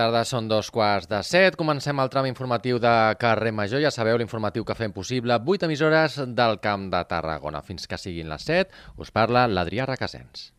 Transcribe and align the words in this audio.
tarda, 0.00 0.22
són 0.28 0.48
dos 0.48 0.70
quarts 0.72 1.08
de 1.10 1.20
set. 1.26 1.58
Comencem 1.60 2.00
el 2.00 2.12
tram 2.12 2.28
informatiu 2.30 2.80
de 2.82 2.94
Carrer 3.20 3.52
Major. 3.56 3.82
Ja 3.84 3.92
sabeu 3.94 4.18
l'informatiu 4.20 4.64
que 4.64 4.78
fem 4.78 4.94
possible. 4.96 5.36
Vuit 5.44 5.66
emissores 5.66 6.20
del 6.40 6.60
Camp 6.64 6.88
de 6.94 7.02
Tarragona. 7.10 7.64
Fins 7.66 7.90
que 7.90 8.00
siguin 8.00 8.32
les 8.32 8.48
set, 8.48 8.72
us 8.96 9.12
parla 9.12 9.48
l'Adrià 9.50 9.88
Requesens. 9.90 10.50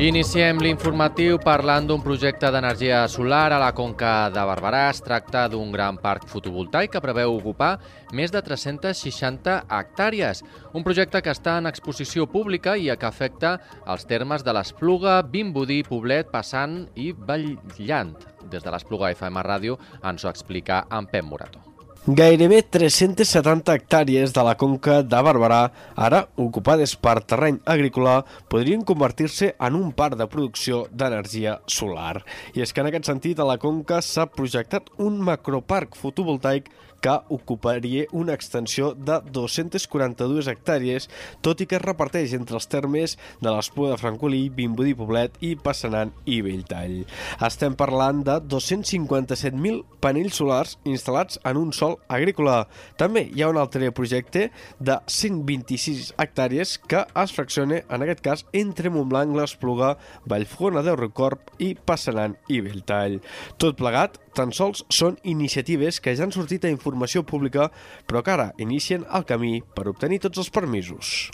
Iniciem 0.00 0.62
l'informatiu 0.64 1.36
parlant 1.44 1.84
d'un 1.84 2.00
projecte 2.00 2.48
d'energia 2.48 3.02
solar 3.12 3.52
a 3.52 3.58
la 3.60 3.74
Conca 3.76 4.30
de 4.32 4.40
Barberà. 4.48 4.86
Es 4.88 5.02
tracta 5.04 5.42
d'un 5.52 5.68
gran 5.74 5.98
parc 6.00 6.24
fotovoltaic 6.30 6.94
que 6.94 7.02
preveu 7.04 7.34
ocupar 7.34 7.74
més 8.16 8.32
de 8.32 8.40
360 8.40 9.58
hectàrees. 9.68 10.40
Un 10.72 10.86
projecte 10.88 11.20
que 11.20 11.34
està 11.36 11.58
en 11.60 11.68
exposició 11.68 12.24
pública 12.32 12.78
i 12.80 12.88
que 12.96 13.10
afecta 13.10 13.58
els 13.84 14.08
termes 14.08 14.40
de 14.40 14.56
l'Espluga, 14.56 15.20
Vimbodí, 15.20 15.82
Poblet, 15.84 16.32
Passant 16.32 16.86
i 16.96 17.12
Vallant. 17.12 18.16
Des 18.48 18.64
de 18.64 18.72
l'Espluga 18.72 19.12
FM 19.12 19.44
Ràdio 19.44 19.76
ens 20.00 20.24
ho 20.24 20.32
explica 20.32 20.86
en 20.88 21.12
Pep 21.12 21.28
Morató. 21.28 21.69
Gairebé 22.08 22.62
370 22.64 23.74
hectàrees 23.76 24.32
de 24.32 24.40
la 24.40 24.54
conca 24.56 25.02
de 25.04 25.18
Barberà, 25.20 25.58
ara 26.00 26.22
ocupades 26.40 26.94
per 26.96 27.18
terreny 27.28 27.58
agrícola, 27.68 28.22
podrien 28.48 28.86
convertir-se 28.88 29.50
en 29.60 29.76
un 29.76 29.90
parc 29.92 30.16
de 30.16 30.24
producció 30.24 30.86
d'energia 30.88 31.58
solar. 31.68 32.22
I 32.56 32.64
és 32.64 32.72
que 32.72 32.80
en 32.80 32.88
aquest 32.88 33.10
sentit 33.10 33.36
a 33.36 33.44
la 33.44 33.58
conca 33.60 34.00
s'ha 34.00 34.24
projectat 34.32 34.88
un 34.96 35.20
macroparc 35.20 35.92
fotovoltaic 36.00 36.72
que 37.00 37.16
ocuparia 37.28 38.06
una 38.12 38.34
extensió 38.36 38.92
de 38.94 39.20
242 39.32 40.48
hectàrees, 40.52 41.08
tot 41.42 41.60
i 41.60 41.66
que 41.68 41.78
es 41.78 41.84
reparteix 41.84 42.34
entre 42.36 42.58
els 42.60 42.68
termes 42.70 43.16
de 43.40 43.50
l'Espluga 43.50 43.94
de 43.94 44.00
Francolí, 44.02 44.42
Vimbodí 44.54 44.94
Poblet 44.98 45.36
i 45.44 45.54
Passanant 45.56 46.12
i 46.26 46.40
Belltall. 46.44 47.00
Estem 47.46 47.76
parlant 47.78 48.22
de 48.26 48.38
257.000 48.52 49.82
panells 50.00 50.40
solars 50.40 50.76
instal·lats 50.88 51.40
en 51.48 51.60
un 51.60 51.72
sol 51.76 51.98
agrícola. 52.08 52.64
També 53.00 53.26
hi 53.28 53.42
ha 53.42 53.50
un 53.52 53.60
altre 53.60 53.90
projecte 53.96 54.48
de 54.78 54.98
126 55.06 56.14
hectàrees 56.20 56.76
que 56.90 57.04
es 57.24 57.36
fracciona, 57.36 57.82
en 57.88 58.04
aquest 58.04 58.24
cas, 58.24 58.44
entre 58.52 58.92
Montblanc, 58.92 59.36
l'Espluga, 59.36 59.94
Vallfogona 60.28 60.84
de 60.86 60.96
Recorb 60.96 61.52
i 61.58 61.74
Passanant 61.74 62.36
i 62.48 62.60
Belltall. 62.64 63.20
Tot 63.60 63.78
plegat 63.80 64.18
tan 64.36 64.54
sols 64.56 64.84
són 64.92 65.18
iniciatives 65.22 66.00
que 66.00 66.14
ja 66.16 66.26
han 66.26 66.32
sortit 66.34 66.64
a 66.64 66.72
informació 66.72 67.24
pública, 67.26 67.70
però 68.06 68.22
que 68.22 68.34
ara 68.36 68.52
inicien 68.58 69.06
el 69.12 69.26
camí 69.26 69.60
per 69.74 69.88
obtenir 69.90 70.20
tots 70.26 70.42
els 70.44 70.50
permisos. 70.50 71.30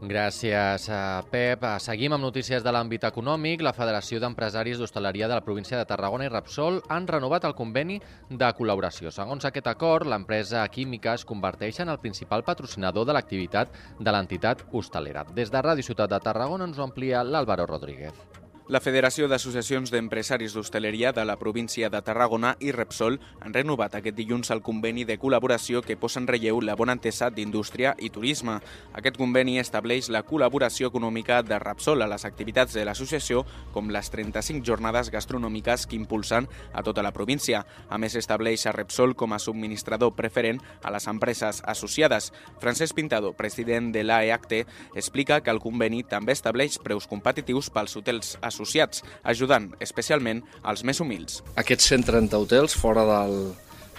Gràcies, 0.00 0.86
Pep. 1.28 1.64
Seguim 1.84 2.14
amb 2.16 2.24
notícies 2.24 2.62
de 2.64 2.72
l'àmbit 2.72 3.04
econòmic. 3.04 3.60
La 3.60 3.74
Federació 3.76 4.16
d'Empresaris 4.22 4.80
d'Hostaleria 4.80 5.28
de 5.28 5.36
la 5.36 5.44
província 5.44 5.76
de 5.76 5.84
Tarragona 5.84 6.24
i 6.24 6.32
Repsol 6.32 6.80
han 6.88 7.06
renovat 7.06 7.44
el 7.44 7.54
conveni 7.58 8.00
de 8.30 8.50
col·laboració. 8.56 9.12
Segons 9.12 9.44
aquest 9.44 9.68
acord, 9.68 10.08
l'empresa 10.08 10.64
química 10.72 11.12
es 11.20 11.28
converteix 11.28 11.84
en 11.84 11.92
el 11.92 12.00
principal 12.00 12.48
patrocinador 12.48 13.04
de 13.04 13.12
l'activitat 13.12 13.76
de 14.00 14.10
l'entitat 14.10 14.64
hostalera. 14.72 15.28
Des 15.36 15.52
de 15.52 15.60
Ràdio 15.68 15.84
Ciutat 15.84 16.16
de 16.16 16.24
Tarragona 16.24 16.64
ens 16.64 16.80
ho 16.80 16.88
amplia 16.88 17.20
l'Àlvaro 17.20 17.68
Rodríguez. 17.68 18.39
La 18.70 18.78
Federació 18.78 19.26
d'Associacions 19.26 19.90
d'Empresaris 19.90 20.52
d'Hostaleria 20.54 21.10
de 21.10 21.24
la 21.26 21.34
província 21.40 21.88
de 21.90 21.98
Tarragona 22.06 22.52
i 22.62 22.70
Repsol 22.70 23.16
han 23.42 23.54
renovat 23.56 23.96
aquest 23.98 24.14
dilluns 24.14 24.52
el 24.54 24.60
conveni 24.62 25.02
de 25.02 25.16
col·laboració 25.18 25.80
que 25.82 25.96
posa 25.98 26.20
en 26.20 26.28
relleu 26.30 26.60
la 26.62 26.76
bona 26.78 26.94
entesa 26.94 27.32
d'indústria 27.34 27.96
i 27.98 28.12
turisme. 28.14 28.60
Aquest 28.94 29.18
conveni 29.18 29.56
estableix 29.58 30.06
la 30.14 30.20
col·laboració 30.22 30.86
econòmica 30.92 31.40
de 31.42 31.58
Repsol 31.58 32.04
a 32.06 32.08
les 32.12 32.24
activitats 32.28 32.76
de 32.78 32.84
l'associació, 32.86 33.42
com 33.74 33.90
les 33.90 34.12
35 34.14 34.62
jornades 34.62 35.10
gastronòmiques 35.10 35.88
que 35.90 35.98
impulsen 35.98 36.46
a 36.70 36.86
tota 36.86 37.02
la 37.02 37.10
província. 37.10 37.64
A 37.90 37.98
més, 37.98 38.14
estableix 38.14 38.68
a 38.70 38.76
Repsol 38.78 39.16
com 39.18 39.34
a 39.34 39.42
subministrador 39.42 40.14
preferent 40.14 40.62
a 40.84 40.94
les 40.94 41.10
empreses 41.10 41.58
associades. 41.66 42.30
Francesc 42.62 42.94
Pintado, 42.94 43.34
president 43.34 43.90
de 43.90 44.06
l'AEACTE, 44.06 44.62
explica 44.94 45.42
que 45.42 45.50
el 45.50 45.58
conveni 45.58 46.04
també 46.06 46.38
estableix 46.38 46.78
preus 46.78 47.10
competitius 47.10 47.74
pels 47.74 47.98
hotels 47.98 48.36
associats 48.38 48.59
associats, 48.60 49.04
ajudant 49.24 49.70
especialment 49.80 50.44
als 50.62 50.84
més 50.84 51.00
humils. 51.00 51.40
Aquests 51.60 51.90
130 51.96 52.36
hotels 52.44 52.76
fora 52.76 53.06
del, 53.08 53.36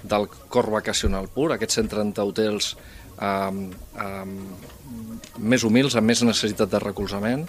del 0.03 0.29
cor 0.53 0.69
vacacional 0.71 1.29
pur, 1.33 1.51
aquests 1.55 1.81
130 1.81 2.25
hotels 2.29 2.75
um, 3.17 3.67
um, 3.97 4.35
més 5.41 5.65
humils, 5.65 5.97
amb 5.97 6.11
més 6.13 6.21
necessitat 6.25 6.71
de 6.71 6.81
recolzament, 6.81 7.47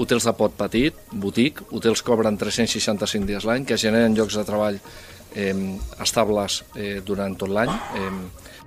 hotels 0.00 0.26
de 0.26 0.34
pot 0.36 0.54
petit, 0.56 0.96
botic, 1.12 1.64
hotels 1.70 2.02
que 2.02 2.14
obren 2.14 2.38
365 2.40 3.28
dies 3.28 3.46
l'any, 3.48 3.66
que 3.68 3.80
generen 3.80 4.16
llocs 4.16 4.38
de 4.38 4.46
treball 4.48 4.78
eh, 4.78 5.54
estables 6.02 6.62
eh, 6.76 7.00
durant 7.04 7.36
tot 7.38 7.52
l'any. 7.52 7.72
Eh, 7.98 8.12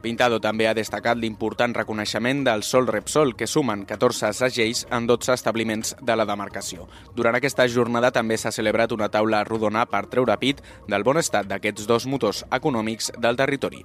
Pintado 0.06 0.38
també 0.38 0.68
ha 0.70 0.76
destacat 0.78 1.18
l'important 1.18 1.74
reconeixement 1.74 2.44
del 2.46 2.62
Sol 2.62 2.86
Repsol, 2.86 3.34
que 3.34 3.48
sumen 3.50 3.88
14 3.90 4.30
segells 4.38 4.84
en 4.94 5.08
12 5.10 5.34
establiments 5.34 5.96
de 5.98 6.20
la 6.20 6.28
demarcació. 6.30 6.86
Durant 7.18 7.40
aquesta 7.40 7.66
jornada 7.66 8.14
també 8.14 8.38
s'ha 8.38 8.54
celebrat 8.54 8.94
una 8.94 9.10
taula 9.10 9.42
rodona 9.50 9.88
per 9.90 10.06
treure 10.14 10.38
pit 10.38 10.62
del 10.86 11.10
bon 11.10 11.18
estat 11.18 11.50
d'aquests 11.50 11.90
dos 11.90 12.06
motors 12.06 12.46
econòmics 12.54 13.16
del 13.18 13.42
territori. 13.42 13.82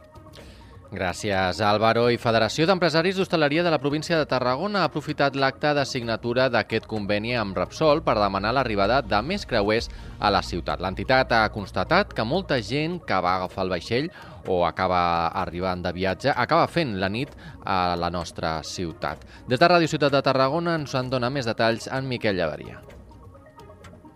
Gràcies, 0.90 1.60
Álvaro. 1.62 2.08
I 2.10 2.18
Federació 2.18 2.64
d'Empresaris 2.66 3.14
d'Hostaleria 3.14 3.62
de 3.62 3.70
la 3.70 3.78
província 3.78 4.16
de 4.18 4.26
Tarragona 4.26 4.80
ha 4.80 4.88
aprofitat 4.88 5.36
l'acte 5.38 5.70
de 5.76 5.84
signatura 5.86 6.48
d'aquest 6.50 6.88
conveni 6.90 7.36
amb 7.38 7.54
Repsol 7.54 8.02
per 8.02 8.16
demanar 8.18 8.50
l'arribada 8.56 8.98
de 9.00 9.20
més 9.22 9.46
creuers 9.46 9.86
a 10.18 10.32
la 10.34 10.42
ciutat. 10.42 10.82
L'entitat 10.82 11.30
ha 11.30 11.44
constatat 11.54 12.10
que 12.12 12.26
molta 12.26 12.58
gent 12.58 12.98
que 13.06 13.20
va 13.22 13.36
agafar 13.36 13.68
el 13.68 13.70
vaixell 13.76 14.10
o 14.50 14.60
acaba 14.66 15.30
arribant 15.42 15.84
de 15.84 15.94
viatge 15.94 16.34
acaba 16.34 16.66
fent 16.66 16.96
la 17.00 17.08
nit 17.08 17.34
a 17.64 17.96
la 17.96 18.10
nostra 18.10 18.58
ciutat. 18.66 19.22
Des 19.48 19.60
de 19.60 19.68
Ràdio 19.70 19.90
Ciutat 19.90 20.12
de 20.14 20.24
Tarragona 20.26 20.78
ens 20.80 20.96
en 20.98 21.12
dona 21.12 21.30
més 21.30 21.46
detalls 21.48 21.86
en 21.90 22.10
Miquel 22.10 22.36
Llavaria. 22.40 22.99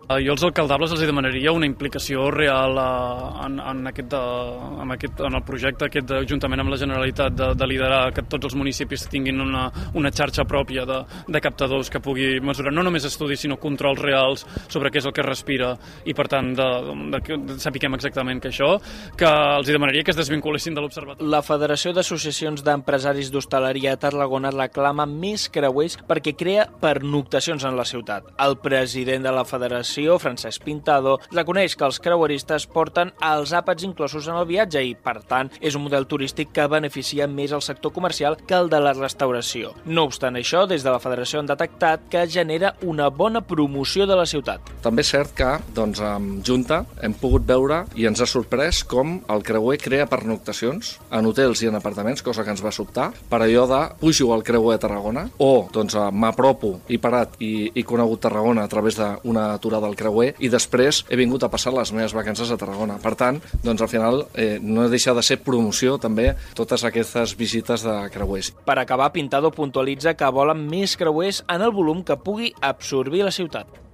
Eh, 0.05 0.19
jo 0.21 0.35
als 0.35 0.43
alcaldables 0.45 0.91
els 0.93 1.01
demanaria 1.01 1.49
una 1.49 1.65
implicació 1.65 2.27
real 2.29 2.77
uh, 2.77 3.39
en, 3.41 3.55
en, 3.57 3.79
aquest, 3.89 4.11
uh, 4.13 4.83
en, 4.83 4.91
aquest, 4.93 5.21
en 5.25 5.33
el 5.33 5.41
projecte 5.41 5.87
aquest 5.87 6.05
de, 6.11 6.19
juntament 6.29 6.61
amb 6.61 6.69
la 6.69 6.77
Generalitat 6.77 7.33
de, 7.33 7.47
de 7.57 7.67
liderar 7.71 8.11
que 8.13 8.21
tots 8.29 8.45
els 8.45 8.53
municipis 8.53 9.07
tinguin 9.09 9.41
una, 9.41 9.63
una 9.97 10.11
xarxa 10.13 10.45
pròpia 10.45 10.83
de, 10.85 10.99
de 11.25 11.41
captadors 11.41 11.89
que 11.89 12.03
pugui 12.05 12.35
mesurar 12.37 12.73
no 12.75 12.83
només 12.85 13.07
estudis 13.09 13.41
sinó 13.47 13.57
controls 13.57 14.03
reals 14.03 14.45
sobre 14.67 14.91
què 14.93 15.01
és 15.01 15.07
el 15.09 15.15
que 15.17 15.25
respira 15.25 15.71
i 16.05 16.13
per 16.13 16.27
tant 16.29 16.53
de, 16.53 16.69
de, 16.85 17.09
de, 17.15 17.39
de 17.49 17.57
sapiguem 17.65 17.97
exactament 17.97 18.43
que 18.43 18.53
això 18.53 18.75
que 19.17 19.25
els 19.25 19.73
demanaria 19.73 20.05
que 20.05 20.13
es 20.13 20.21
desvinculessin 20.21 20.77
de 20.77 20.85
l'Observatori. 20.85 21.31
La 21.33 21.41
Federació 21.41 21.95
d'Associacions 21.97 22.61
d'Empresaris 22.61 23.33
d'Hostaleria 23.33 23.97
a 23.97 24.01
Tarragona 24.05 24.53
reclama 24.53 25.09
més 25.09 25.49
creuers 25.49 25.97
perquè 26.05 26.37
crea 26.37 26.69
pernoctacions 26.85 27.65
en 27.65 27.73
la 27.73 27.89
ciutat. 27.89 28.29
El 28.45 28.59
president 28.61 29.25
de 29.25 29.33
la 29.33 29.47
Federació 29.49 29.94
Federació, 29.95 30.19
Francesc 30.19 30.63
Pintado, 30.65 31.19
reconeix 31.31 31.75
que 31.77 31.85
els 31.87 32.01
creueristes 32.03 32.65
porten 32.67 33.13
els 33.23 33.53
àpats 33.55 33.85
inclosos 33.87 34.27
en 34.27 34.35
el 34.35 34.47
viatge 34.49 34.81
i, 34.83 34.91
per 34.95 35.21
tant, 35.23 35.49
és 35.61 35.75
un 35.77 35.85
model 35.85 36.05
turístic 36.05 36.51
que 36.51 36.67
beneficia 36.67 37.27
més 37.31 37.53
el 37.55 37.63
sector 37.63 37.93
comercial 37.95 38.35
que 38.35 38.57
el 38.57 38.67
de 38.69 38.81
la 38.83 38.91
restauració. 38.97 39.71
No 39.85 40.03
obstant 40.09 40.35
això, 40.35 40.65
des 40.67 40.83
de 40.83 40.91
la 40.91 40.99
Federació 40.99 41.39
han 41.39 41.47
detectat 41.47 42.09
que 42.11 42.25
genera 42.27 42.73
una 42.83 43.07
bona 43.09 43.39
promoció 43.41 44.05
de 44.05 44.17
la 44.19 44.25
ciutat. 44.27 44.73
També 44.83 45.05
és 45.05 45.13
cert 45.13 45.31
que, 45.37 45.53
doncs, 45.77 46.01
amb 46.03 46.43
Junta 46.43 46.81
hem 47.01 47.15
pogut 47.21 47.47
veure 47.47 47.85
i 47.95 48.09
ens 48.09 48.19
ha 48.19 48.27
sorprès 48.27 48.83
com 48.83 49.21
el 49.31 49.47
creuer 49.47 49.79
crea 49.79 50.09
pernoctacions 50.11 50.97
en 51.15 51.31
hotels 51.31 51.63
i 51.63 51.71
en 51.71 51.79
apartaments, 51.79 52.25
cosa 52.25 52.43
que 52.43 52.51
ens 52.51 52.65
va 52.65 52.75
sobtar, 52.75 53.11
per 53.29 53.41
allò 53.45 53.63
de 53.71 53.81
pujo 54.01 54.33
al 54.35 54.43
creuer 54.43 54.75
a 54.75 54.83
Tarragona 54.83 55.29
o 55.39 55.69
doncs, 55.71 55.95
m'apropo 56.11 56.75
i 56.91 56.99
parat 56.99 57.39
i, 57.39 57.71
i 57.71 57.87
conegut 57.87 58.25
Tarragona 58.27 58.65
a 58.65 58.71
través 58.71 58.99
d'una 58.99 59.53
aturada 59.53 59.84
del 59.85 59.95
creuer 59.99 60.33
i 60.43 60.49
després 60.51 61.03
he 61.09 61.19
vingut 61.19 61.45
a 61.45 61.51
passar 61.53 61.73
les 61.75 61.93
meves 61.95 62.15
vacances 62.17 62.51
a 62.51 62.59
Tarragona. 62.59 62.97
Per 63.03 63.13
tant, 63.19 63.39
doncs 63.63 63.85
al 63.85 63.91
final 63.91 64.25
eh, 64.33 64.57
no 64.61 64.89
deixa 64.91 65.15
de 65.15 65.23
ser 65.25 65.39
promoció 65.45 65.99
també 66.01 66.31
totes 66.57 66.83
aquestes 66.87 67.37
visites 67.37 67.85
de 67.85 67.95
creuers. 68.13 68.51
Per 68.65 68.79
acabar, 68.81 69.11
Pintado 69.15 69.53
puntualitza 69.53 70.15
que 70.17 70.33
volen 70.33 70.65
més 70.67 70.97
creuers 70.99 71.43
en 71.47 71.63
el 71.65 71.73
volum 71.75 72.03
que 72.03 72.17
pugui 72.19 72.53
absorbir 72.61 73.23
la 73.27 73.35
ciutat. 73.35 73.84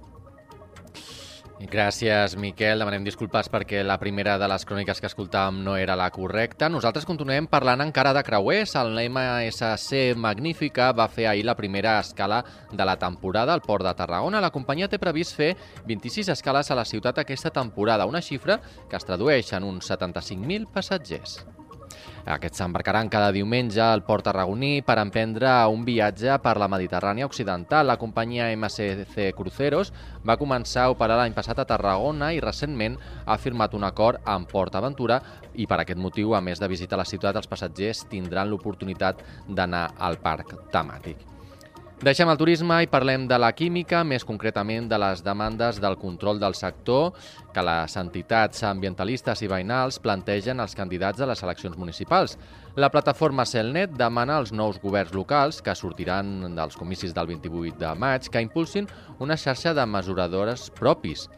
Gràcies, 1.70 2.34
Miquel. 2.34 2.80
Demanem 2.82 3.04
disculpes 3.06 3.46
perquè 3.52 3.84
la 3.86 3.98
primera 4.00 4.34
de 4.40 4.48
les 4.50 4.64
cròniques 4.66 4.98
que 4.98 5.06
escoltàvem 5.06 5.60
no 5.62 5.76
era 5.78 5.94
la 5.94 6.08
correcta. 6.10 6.66
Nosaltres 6.72 7.06
continuem 7.06 7.46
parlant 7.46 7.84
encara 7.84 8.14
de 8.16 8.24
creuers. 8.26 8.74
El 8.80 8.98
MSC 9.04 10.16
Magnífica 10.18 10.90
va 10.96 11.06
fer 11.06 11.28
ahir 11.30 11.46
la 11.46 11.54
primera 11.54 11.98
escala 12.00 12.42
de 12.72 12.84
la 12.84 12.98
temporada 12.98 13.54
al 13.54 13.62
Port 13.62 13.86
de 13.86 13.94
Tarragona. 13.94 14.42
La 14.42 14.50
companyia 14.50 14.90
té 14.90 14.98
previst 14.98 15.38
fer 15.38 15.54
26 15.86 16.34
escales 16.34 16.70
a 16.70 16.78
la 16.78 16.88
ciutat 16.88 17.22
aquesta 17.22 17.54
temporada, 17.54 18.10
una 18.10 18.22
xifra 18.22 18.58
que 18.90 18.98
es 18.98 19.06
tradueix 19.06 19.54
en 19.54 19.70
uns 19.70 19.90
75.000 19.90 20.66
passatgers. 20.72 21.44
Aquests 22.24 22.62
s'embarcaran 22.62 23.10
cada 23.12 23.32
diumenge 23.34 23.80
al 23.82 24.04
Port 24.06 24.24
Tarragoní 24.28 24.82
per 24.86 24.98
emprendre 25.02 25.50
un 25.72 25.82
viatge 25.84 26.36
per 26.42 26.54
la 26.60 26.68
Mediterrània 26.70 27.26
Occidental. 27.26 27.86
La 27.86 27.98
companyia 27.98 28.50
MSC 28.54 29.32
Cruceros 29.36 29.92
va 30.24 30.38
començar 30.38 30.86
a 30.86 30.94
operar 30.94 31.18
l'any 31.18 31.34
passat 31.34 31.58
a 31.58 31.66
Tarragona 31.68 32.32
i 32.32 32.40
recentment 32.40 32.96
ha 33.26 33.38
firmat 33.38 33.74
un 33.74 33.84
acord 33.88 34.22
amb 34.24 34.50
Port 34.50 34.78
Aventura 34.78 35.20
i 35.54 35.66
per 35.66 35.82
aquest 35.82 36.00
motiu, 36.00 36.34
a 36.34 36.40
més 36.40 36.62
de 36.62 36.70
visitar 36.70 37.00
la 37.00 37.08
ciutat, 37.08 37.36
els 37.36 37.50
passatgers 37.50 38.06
tindran 38.10 38.48
l'oportunitat 38.50 39.20
d'anar 39.48 39.90
al 39.98 40.18
parc 40.22 40.56
temàtic. 40.72 41.28
Deixem 42.02 42.26
el 42.26 42.34
turisme 42.34 42.80
i 42.82 42.88
parlem 42.90 43.28
de 43.30 43.36
la 43.38 43.52
química, 43.54 44.00
més 44.02 44.24
concretament 44.26 44.88
de 44.90 44.96
les 44.98 45.20
demandes 45.22 45.76
del 45.78 45.94
control 46.00 46.40
del 46.42 46.56
sector 46.58 47.12
que 47.54 47.62
les 47.62 47.94
entitats 48.00 48.64
ambientalistes 48.66 49.44
i 49.46 49.48
veïnals 49.52 50.00
plantegen 50.02 50.58
als 50.58 50.74
candidats 50.74 51.22
a 51.22 51.28
les 51.30 51.44
eleccions 51.46 51.78
municipals. 51.78 52.34
La 52.74 52.90
plataforma 52.90 53.46
Celnet 53.46 53.94
demana 53.94 54.40
als 54.40 54.50
nous 54.50 54.82
governs 54.82 55.14
locals 55.14 55.62
que 55.62 55.76
sortiran 55.78 56.56
dels 56.56 56.74
comicis 56.74 57.14
del 57.14 57.30
28 57.36 57.78
de 57.78 57.94
maig 57.94 58.26
que 58.26 58.42
impulsin 58.42 58.90
una 59.22 59.38
xarxa 59.38 59.70
de 59.70 59.86
mesuradores 59.86 60.72
propis. 60.74 61.28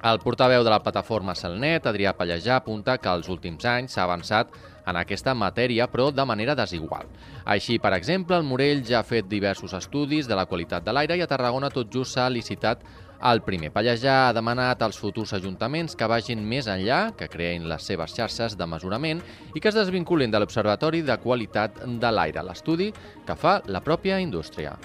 El 0.00 0.18
portaveu 0.24 0.64
de 0.64 0.72
la 0.72 0.80
plataforma 0.80 1.36
Celnet, 1.36 1.84
Adrià 1.84 2.16
Pallejà, 2.16 2.56
apunta 2.56 2.96
que 2.96 3.12
els 3.12 3.28
últims 3.28 3.68
anys 3.68 3.92
s'ha 3.92 4.08
avançat 4.08 4.56
en 4.86 4.98
aquesta 5.00 5.34
matèria, 5.34 5.88
però 5.90 6.10
de 6.12 6.24
manera 6.24 6.54
desigual. 6.54 7.08
Així, 7.44 7.78
per 7.78 7.94
exemple, 7.96 8.36
el 8.36 8.46
Morell 8.46 8.84
ja 8.86 9.00
ha 9.00 9.06
fet 9.06 9.28
diversos 9.28 9.74
estudis 9.76 10.28
de 10.28 10.36
la 10.36 10.46
qualitat 10.46 10.84
de 10.84 10.92
l'aire 10.92 11.16
i 11.16 11.24
a 11.24 11.30
Tarragona 11.30 11.72
tot 11.72 11.92
just 11.92 12.14
s'ha 12.14 12.28
licitat 12.30 12.84
el 13.24 13.40
primer. 13.42 13.70
Pallejà 13.72 14.16
ha 14.28 14.32
demanat 14.36 14.82
als 14.82 14.98
futurs 15.00 15.32
ajuntaments 15.36 15.96
que 15.96 16.08
vagin 16.10 16.42
més 16.44 16.68
enllà, 16.68 17.14
que 17.16 17.30
creïn 17.32 17.68
les 17.70 17.86
seves 17.86 18.16
xarxes 18.16 18.58
de 18.58 18.66
mesurament 18.68 19.22
i 19.54 19.60
que 19.60 19.70
es 19.72 19.78
desvinculin 19.78 20.32
de 20.32 20.42
l'Observatori 20.42 21.02
de 21.02 21.16
Qualitat 21.22 21.84
de 21.84 22.10
l'Aire, 22.12 22.44
l'estudi 22.44 22.92
que 23.24 23.38
fa 23.38 23.60
la 23.66 23.80
pròpia 23.84 24.20
indústria. 24.20 24.76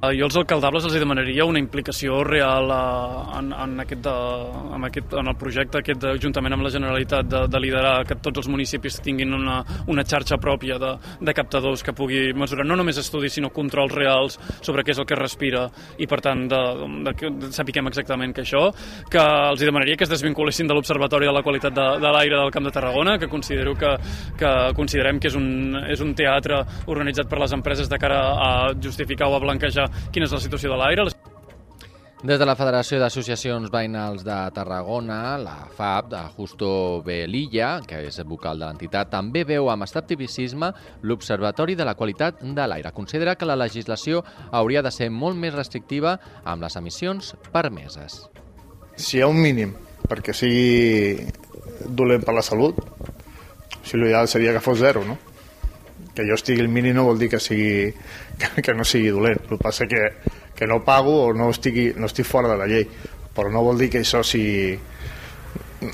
Eh, 0.00 0.14
jo 0.16 0.24
als 0.24 0.36
alcaldables 0.40 0.86
els 0.88 0.94
demanaria 0.96 1.44
una 1.44 1.60
implicació 1.60 2.22
real 2.24 2.70
eh, 2.72 3.36
en, 3.36 3.50
en, 3.52 3.72
aquest 3.82 4.00
de, 4.00 4.12
en, 4.72 4.84
aquest, 4.88 5.12
en 5.20 5.28
el 5.28 5.34
projecte 5.36 5.82
aquest 5.82 6.06
juntament 6.22 6.54
amb 6.56 6.64
la 6.64 6.70
Generalitat 6.72 7.26
de, 7.28 7.42
de 7.52 7.60
liderar 7.60 8.06
que 8.08 8.16
tots 8.16 8.40
els 8.40 8.48
municipis 8.48 8.96
tinguin 9.04 9.36
una, 9.36 9.58
una 9.92 10.04
xarxa 10.08 10.38
pròpia 10.40 10.78
de, 10.80 10.94
de 11.20 11.34
captadors 11.36 11.84
que 11.84 11.92
pugui 11.92 12.30
mesurar 12.32 12.64
no 12.64 12.78
només 12.80 12.96
estudis 13.02 13.36
sinó 13.36 13.50
controls 13.52 13.92
reals 13.92 14.38
sobre 14.62 14.86
què 14.86 14.94
és 14.94 15.02
el 15.02 15.08
que 15.10 15.18
respira. 15.20 15.66
I 16.00 16.08
per 16.08 16.22
tant 16.24 16.46
de, 16.48 16.62
de, 16.80 16.88
de, 17.10 17.32
de 17.42 17.52
sapiguem 17.52 17.92
exactament 17.92 18.32
que 18.32 18.46
això 18.46 18.70
que 19.12 19.20
els 19.20 19.60
demanaria 19.60 20.00
que 20.00 20.08
es 20.08 20.14
desvinculessin 20.14 20.70
de 20.70 20.78
l'Observatori 20.80 21.28
de 21.28 21.36
la 21.36 21.44
Qualitat 21.44 21.76
de, 21.76 21.86
de 22.00 22.14
l'Aire 22.16 22.40
del 22.40 22.54
Camp 22.56 22.70
de 22.70 22.72
Tarragona 22.78 23.18
que 23.20 23.28
considero 23.28 23.76
que, 23.76 23.92
que 24.40 24.56
considerem 24.80 25.20
que 25.20 25.28
és 25.28 25.36
un, 25.36 25.76
és 25.92 26.00
un 26.00 26.16
teatre 26.16 26.64
organitzat 26.88 27.28
per 27.28 27.44
les 27.44 27.52
empreses 27.52 27.92
de 27.92 28.00
cara 28.00 28.24
a 28.40 28.50
justificar 28.80 29.28
o 29.28 29.36
a 29.36 29.44
blanquejar 29.44 29.89
quina 30.12 30.26
és 30.26 30.32
la 30.32 30.40
situació 30.42 30.72
de 30.72 30.78
l'aire. 30.80 31.10
Des 32.20 32.36
de 32.36 32.44
la 32.44 32.52
Federació 32.52 32.98
d'Associacions 33.00 33.70
Veïnals 33.72 34.26
de 34.26 34.34
Tarragona, 34.52 35.38
la 35.40 35.54
FAB, 35.72 36.10
de 36.12 36.18
Justo 36.34 36.68
Belilla, 37.00 37.70
que 37.88 38.02
és 38.10 38.18
vocal 38.28 38.60
de 38.60 38.66
l'entitat, 38.66 39.08
també 39.08 39.40
veu 39.48 39.70
amb 39.72 39.86
escepticisme 39.86 40.68
l'Observatori 41.00 41.78
de 41.80 41.86
la 41.88 41.94
Qualitat 41.96 42.42
de 42.44 42.66
l'Aire. 42.68 42.92
Considera 42.92 43.38
que 43.40 43.48
la 43.48 43.56
legislació 43.56 44.20
hauria 44.50 44.82
de 44.84 44.92
ser 44.92 45.08
molt 45.08 45.40
més 45.40 45.56
restrictiva 45.56 46.18
amb 46.44 46.60
les 46.60 46.76
emissions 46.76 47.32
permeses. 47.54 48.26
Si 49.00 49.16
hi 49.16 49.24
ha 49.24 49.32
un 49.32 49.40
mínim 49.40 49.72
perquè 50.04 50.36
sigui 50.36 51.24
dolent 51.88 52.28
per 52.28 52.36
la 52.36 52.44
salut, 52.44 52.76
si 53.80 53.96
l'ideal 53.96 54.28
seria 54.28 54.52
que 54.52 54.60
fos 54.60 54.76
zero, 54.76 55.06
no? 55.08 55.16
Que 56.14 56.26
jo 56.26 56.36
estigui 56.36 56.64
el 56.64 56.68
mínim 56.68 56.96
no 56.96 57.06
vol 57.06 57.18
dir 57.18 57.30
que, 57.32 57.40
sigui, 57.40 57.90
que, 58.38 58.62
que 58.62 58.74
no 58.74 58.84
sigui 58.84 59.12
dolent. 59.14 59.42
El 59.44 59.54
que 59.54 59.62
passa 59.62 59.86
que, 59.90 60.02
que 60.56 60.66
no 60.66 60.82
pago 60.84 61.16
o 61.26 61.32
no, 61.34 61.50
estigui, 61.50 61.90
no 61.96 62.10
estic 62.10 62.28
fora 62.28 62.50
de 62.50 62.58
la 62.60 62.68
llei, 62.70 62.86
però 63.34 63.52
no 63.52 63.64
vol 63.64 63.78
dir 63.78 63.90
que 63.92 64.02
això 64.04 64.22
sigui, 64.26 64.78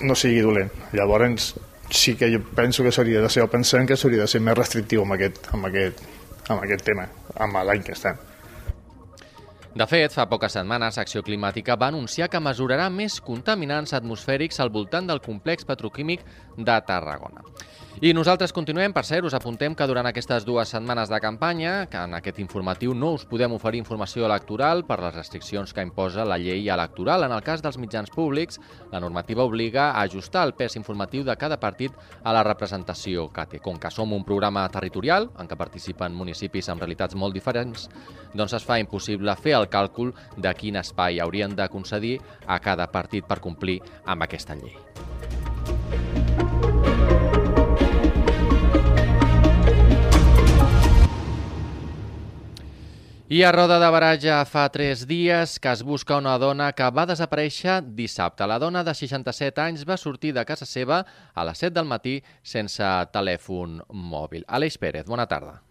no 0.02 0.16
sigui 0.18 0.44
dolent. 0.44 0.72
Llavors 0.96 1.54
sí 1.90 2.16
que 2.16 2.30
jo 2.32 2.40
penso 2.54 2.82
que 2.82 2.92
s'hauria 2.92 3.20
de 3.22 3.30
ser, 3.30 3.44
o 3.44 3.50
pensem 3.50 3.86
que 3.86 3.96
s'hauria 3.96 4.24
de 4.24 4.30
ser 4.30 4.40
més 4.42 4.56
restrictiu 4.58 5.04
amb 5.04 5.14
aquest, 5.14 5.52
amb 5.54 5.68
aquest, 5.68 6.00
amb 6.48 6.64
aquest 6.64 6.86
tema, 6.86 7.06
amb 7.38 7.62
l'any 7.62 7.84
que 7.86 7.94
estem. 7.94 8.18
De 9.76 9.84
fet, 9.84 10.14
fa 10.16 10.24
poques 10.24 10.54
setmanes, 10.56 10.96
Acció 10.96 11.20
Climàtica 11.20 11.74
va 11.76 11.90
anunciar 11.92 12.30
que 12.32 12.40
mesurarà 12.40 12.86
més 12.88 13.18
contaminants 13.20 13.92
atmosfèrics 13.92 14.62
al 14.64 14.70
voltant 14.72 15.04
del 15.10 15.20
complex 15.20 15.68
petroquímic 15.68 16.22
de 16.56 16.76
Tarragona. 16.88 17.44
I 17.96 18.10
nosaltres 18.12 18.52
continuem, 18.52 18.92
per 18.92 19.06
cert, 19.08 19.24
us 19.24 19.32
apuntem 19.32 19.72
que 19.72 19.86
durant 19.88 20.04
aquestes 20.04 20.44
dues 20.44 20.68
setmanes 20.68 21.08
de 21.08 21.16
campanya, 21.16 21.86
que 21.88 21.96
en 21.96 22.12
aquest 22.12 22.42
informatiu 22.42 22.92
no 22.92 23.14
us 23.16 23.22
podem 23.24 23.54
oferir 23.56 23.78
informació 23.80 24.26
electoral 24.26 24.82
per 24.84 24.98
les 25.00 25.14
restriccions 25.14 25.72
que 25.72 25.80
imposa 25.80 26.26
la 26.28 26.36
llei 26.36 26.68
electoral. 26.68 27.24
En 27.24 27.32
el 27.32 27.40
cas 27.40 27.62
dels 27.64 27.78
mitjans 27.80 28.12
públics, 28.12 28.60
la 28.92 29.00
normativa 29.00 29.46
obliga 29.48 29.86
a 29.94 30.02
ajustar 30.02 30.44
el 30.44 30.52
pes 30.52 30.76
informatiu 30.76 31.24
de 31.24 31.38
cada 31.40 31.56
partit 31.56 31.96
a 32.22 32.34
la 32.36 32.44
representació 32.44 33.30
que 33.32 33.46
té. 33.48 33.62
Com 33.64 33.80
que 33.80 33.90
som 33.90 34.12
un 34.12 34.28
programa 34.28 34.68
territorial, 34.68 35.30
en 35.40 35.48
què 35.48 35.56
participen 35.56 36.12
municipis 36.12 36.68
amb 36.68 36.84
realitats 36.84 37.16
molt 37.16 37.32
diferents, 37.32 37.88
doncs 38.36 38.58
es 38.60 38.66
fa 38.68 38.76
impossible 38.76 39.38
fer 39.40 39.56
el 39.56 39.70
càlcul 39.72 40.12
de 40.36 40.52
quin 40.52 40.76
espai 40.76 41.24
haurien 41.24 41.56
de 41.56 41.70
concedir 41.72 42.18
a 42.44 42.60
cada 42.60 42.92
partit 42.92 43.24
per 43.24 43.40
complir 43.40 43.80
amb 44.04 44.28
aquesta 44.28 44.52
llei. 44.60 44.76
I 53.28 53.42
a 53.42 53.50
Roda 53.50 53.80
de 53.82 53.86
Baraja 53.90 54.36
fa 54.46 54.68
tres 54.70 55.00
dies 55.10 55.56
que 55.58 55.72
es 55.74 55.80
busca 55.82 56.14
una 56.20 56.36
dona 56.38 56.68
que 56.78 56.86
va 56.94 57.08
desaparèixer 57.10 57.80
dissabte. 57.98 58.46
La 58.46 58.60
dona 58.62 58.84
de 58.86 58.94
67 58.94 59.64
anys 59.64 59.82
va 59.82 59.98
sortir 59.98 60.30
de 60.36 60.46
casa 60.46 60.62
seva 60.62 61.02
a 61.34 61.50
les 61.50 61.58
7 61.58 61.74
del 61.74 61.90
matí 61.90 62.20
sense 62.54 62.94
telèfon 63.10 63.80
mòbil. 63.90 64.46
Aleix 64.46 64.78
Pérez, 64.78 65.10
bona 65.10 65.26
tarda. 65.26 65.65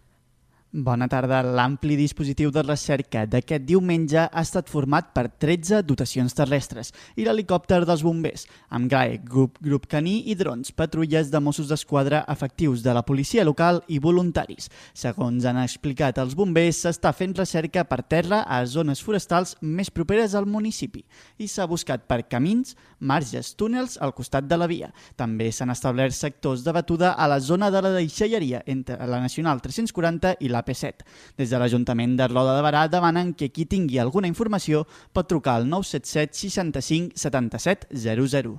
Bona 0.76 1.06
tarda. 1.08 1.40
L'ampli 1.40 1.94
dispositiu 1.96 2.50
de 2.52 2.60
recerca 2.60 3.22
d'aquest 3.24 3.62
diumenge 3.64 4.18
ha 4.20 4.42
estat 4.42 4.68
format 4.68 5.06
per 5.16 5.30
13 5.40 5.78
dotacions 5.88 6.34
terrestres 6.36 6.90
i 7.16 7.24
l'helicòpter 7.24 7.78
dels 7.88 8.02
bombers, 8.04 8.42
amb 8.68 8.90
GAE, 8.92 9.14
grup, 9.24 9.56
grup 9.64 9.86
caní 9.88 10.18
i 10.28 10.34
drons, 10.36 10.74
patrulles 10.76 11.30
de 11.32 11.40
Mossos 11.40 11.70
d'Esquadra 11.70 12.26
efectius 12.28 12.82
de 12.84 12.92
la 12.92 13.06
policia 13.08 13.46
local 13.48 13.80
i 13.88 13.96
voluntaris. 14.04 14.68
Segons 14.92 15.46
han 15.48 15.62
explicat 15.62 16.20
els 16.20 16.36
bombers, 16.36 16.82
s'està 16.84 17.14
fent 17.16 17.32
recerca 17.40 17.86
per 17.88 18.02
terra 18.04 18.42
a 18.44 18.60
zones 18.68 19.00
forestals 19.00 19.56
més 19.62 19.88
properes 19.88 20.36
al 20.36 20.44
municipi 20.44 21.06
i 21.38 21.48
s'ha 21.48 21.64
buscat 21.64 22.04
per 22.04 22.26
camins, 22.28 22.76
marges, 23.00 23.54
túnels 23.56 23.96
al 23.96 24.12
costat 24.12 24.44
de 24.44 24.60
la 24.60 24.68
via. 24.68 24.92
També 25.16 25.48
s'han 25.48 25.72
establert 25.72 26.12
sectors 26.12 26.68
de 26.68 26.76
batuda 26.76 27.16
a 27.16 27.32
la 27.32 27.40
zona 27.40 27.72
de 27.72 27.80
la 27.80 27.96
deixalleria 27.96 28.60
entre 28.66 29.00
la 29.08 29.24
Nacional 29.24 29.64
340 29.64 30.36
i 30.44 30.52
la 30.52 30.65
AP7. 30.66 31.06
Des 31.38 31.50
de 31.50 31.62
l'Ajuntament 31.62 32.18
de 32.18 32.28
Roda 32.28 32.58
de 32.58 32.66
Barà 32.66 32.86
demanen 32.90 33.32
que 33.32 33.48
qui 33.48 33.64
tingui 33.70 34.02
alguna 34.02 34.28
informació 34.28 34.84
pot 35.14 35.30
trucar 35.30 35.60
al 35.60 35.70
977 35.70 36.50
65 36.50 37.14
77 37.14 37.94
00. 37.94 38.58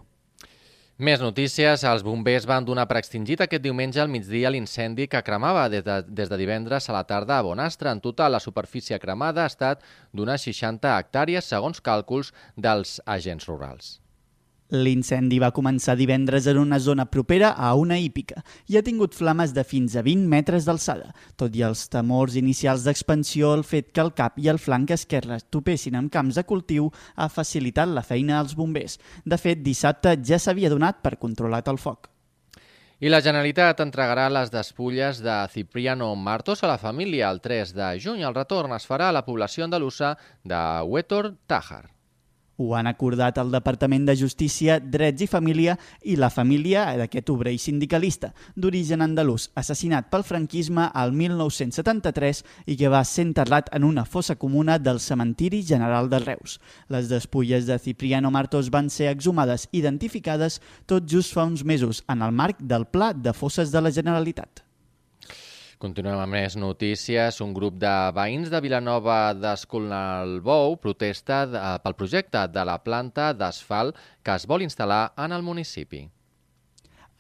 Més 0.98 1.22
notícies. 1.22 1.84
Els 1.86 2.02
bombers 2.02 2.48
van 2.50 2.66
donar 2.66 2.88
per 2.90 2.98
extingit 2.98 3.44
aquest 3.44 3.62
diumenge 3.62 4.02
al 4.02 4.10
migdia 4.10 4.50
l'incendi 4.50 5.06
que 5.06 5.22
cremava 5.22 5.68
des 5.70 5.84
de, 5.86 6.00
des 6.08 6.32
de 6.32 6.40
divendres 6.42 6.90
a 6.90 6.96
la 6.96 7.04
tarda 7.06 7.38
a 7.38 7.46
Bonastre. 7.46 7.92
En 7.94 8.02
total, 8.02 8.34
la 8.34 8.42
superfície 8.42 8.98
cremada 8.98 9.44
ha 9.44 9.54
estat 9.54 9.86
d'unes 10.12 10.50
60 10.50 10.98
hectàrees, 10.98 11.46
segons 11.46 11.86
càlculs 11.86 12.34
dels 12.58 12.98
agents 13.06 13.46
rurals. 13.46 14.00
L'incendi 14.76 15.38
va 15.40 15.54
començar 15.56 15.96
divendres 15.96 16.48
en 16.52 16.58
una 16.60 16.80
zona 16.84 17.06
propera 17.08 17.54
a 17.56 17.70
una 17.80 17.98
hípica 18.04 18.42
i 18.68 18.76
ha 18.76 18.84
tingut 18.84 19.16
flames 19.16 19.54
de 19.56 19.64
fins 19.64 19.96
a 19.96 20.04
20 20.04 20.28
metres 20.28 20.68
d'alçada. 20.68 21.14
Tot 21.40 21.56
i 21.56 21.64
els 21.64 21.86
temors 21.88 22.36
inicials 22.36 22.84
d'expansió, 22.84 23.54
el 23.56 23.64
fet 23.64 23.94
que 23.94 24.04
el 24.04 24.12
cap 24.18 24.36
i 24.44 24.52
el 24.52 24.60
flanc 24.60 24.92
esquerre 24.92 25.40
topessin 25.50 25.96
amb 25.96 26.12
camps 26.12 26.36
de 26.36 26.44
cultiu 26.44 26.92
ha 27.16 27.30
facilitat 27.32 27.88
la 27.88 28.04
feina 28.04 28.42
als 28.42 28.58
bombers. 28.60 29.00
De 29.24 29.40
fet, 29.40 29.64
dissabte 29.64 30.18
ja 30.20 30.40
s'havia 30.40 30.70
donat 30.70 31.00
per 31.02 31.16
controlat 31.16 31.72
el 31.72 31.80
foc. 31.80 32.12
I 33.00 33.12
la 33.14 33.22
Generalitat 33.22 33.80
entregarà 33.84 34.28
les 34.34 34.50
despulles 34.52 35.20
de 35.24 35.36
Cipriano 35.54 36.16
Martos 36.16 36.64
a 36.64 36.68
la 36.68 36.80
família 36.82 37.30
el 37.30 37.40
3 37.40 37.76
de 37.78 37.92
juny. 38.04 38.24
El 38.26 38.36
retorn 38.36 38.74
es 38.74 38.90
farà 38.90 39.12
a 39.12 39.16
la 39.16 39.24
població 39.24 39.64
andalusa 39.64 40.18
de 40.44 40.64
Huétor 40.82 41.36
Tájar. 41.46 41.97
Ho 42.58 42.74
han 42.76 42.88
acordat 42.90 43.38
el 43.38 43.52
Departament 43.54 44.08
de 44.08 44.16
Justícia, 44.18 44.80
Drets 44.82 45.22
i 45.22 45.28
Família 45.30 45.78
i 46.02 46.16
la 46.18 46.32
família 46.34 46.88
d'aquest 46.98 47.30
obrer 47.30 47.54
i 47.54 47.62
sindicalista, 47.62 48.32
d'origen 48.56 49.06
andalús, 49.06 49.52
assassinat 49.54 50.10
pel 50.10 50.26
franquisme 50.26 50.90
al 50.94 51.14
1973 51.14 52.44
i 52.66 52.78
que 52.80 52.90
va 52.90 53.04
ser 53.06 53.28
enterrat 53.28 53.70
en 53.78 53.86
una 53.86 54.06
fossa 54.06 54.36
comuna 54.36 54.80
del 54.82 55.00
cementiri 55.00 55.62
general 55.64 56.10
de 56.10 56.20
Reus. 56.26 56.60
Les 56.90 57.10
despulles 57.10 57.70
de 57.70 57.78
Cipriano 57.80 58.32
Martos 58.34 58.72
van 58.74 58.90
ser 58.90 59.12
exhumades 59.14 59.70
i 59.72 59.84
identificades 59.88 60.62
tot 60.90 61.06
just 61.08 61.38
fa 61.38 61.46
uns 61.46 61.64
mesos 61.64 62.04
en 62.10 62.26
el 62.26 62.34
marc 62.34 62.60
del 62.60 62.90
Pla 62.90 63.14
de 63.14 63.34
Fosses 63.34 63.72
de 63.72 63.82
la 63.82 63.94
Generalitat. 63.94 64.67
Continuem 65.78 66.18
amb 66.18 66.34
més 66.34 66.56
notícies. 66.58 67.36
Un 67.46 67.52
grup 67.54 67.76
de 67.78 67.92
veïns 68.18 68.50
de 68.50 68.62
Vilanova 68.66 69.36
d'Escolnalbou 69.38 70.74
protesta 70.82 71.44
pel 71.84 71.96
projecte 72.00 72.48
de 72.50 72.64
la 72.66 72.80
planta 72.82 73.28
d'asfalt 73.38 73.94
que 74.26 74.34
es 74.34 74.48
vol 74.50 74.66
instal·lar 74.66 75.12
en 75.22 75.38
el 75.38 75.46
municipi. 75.46 76.02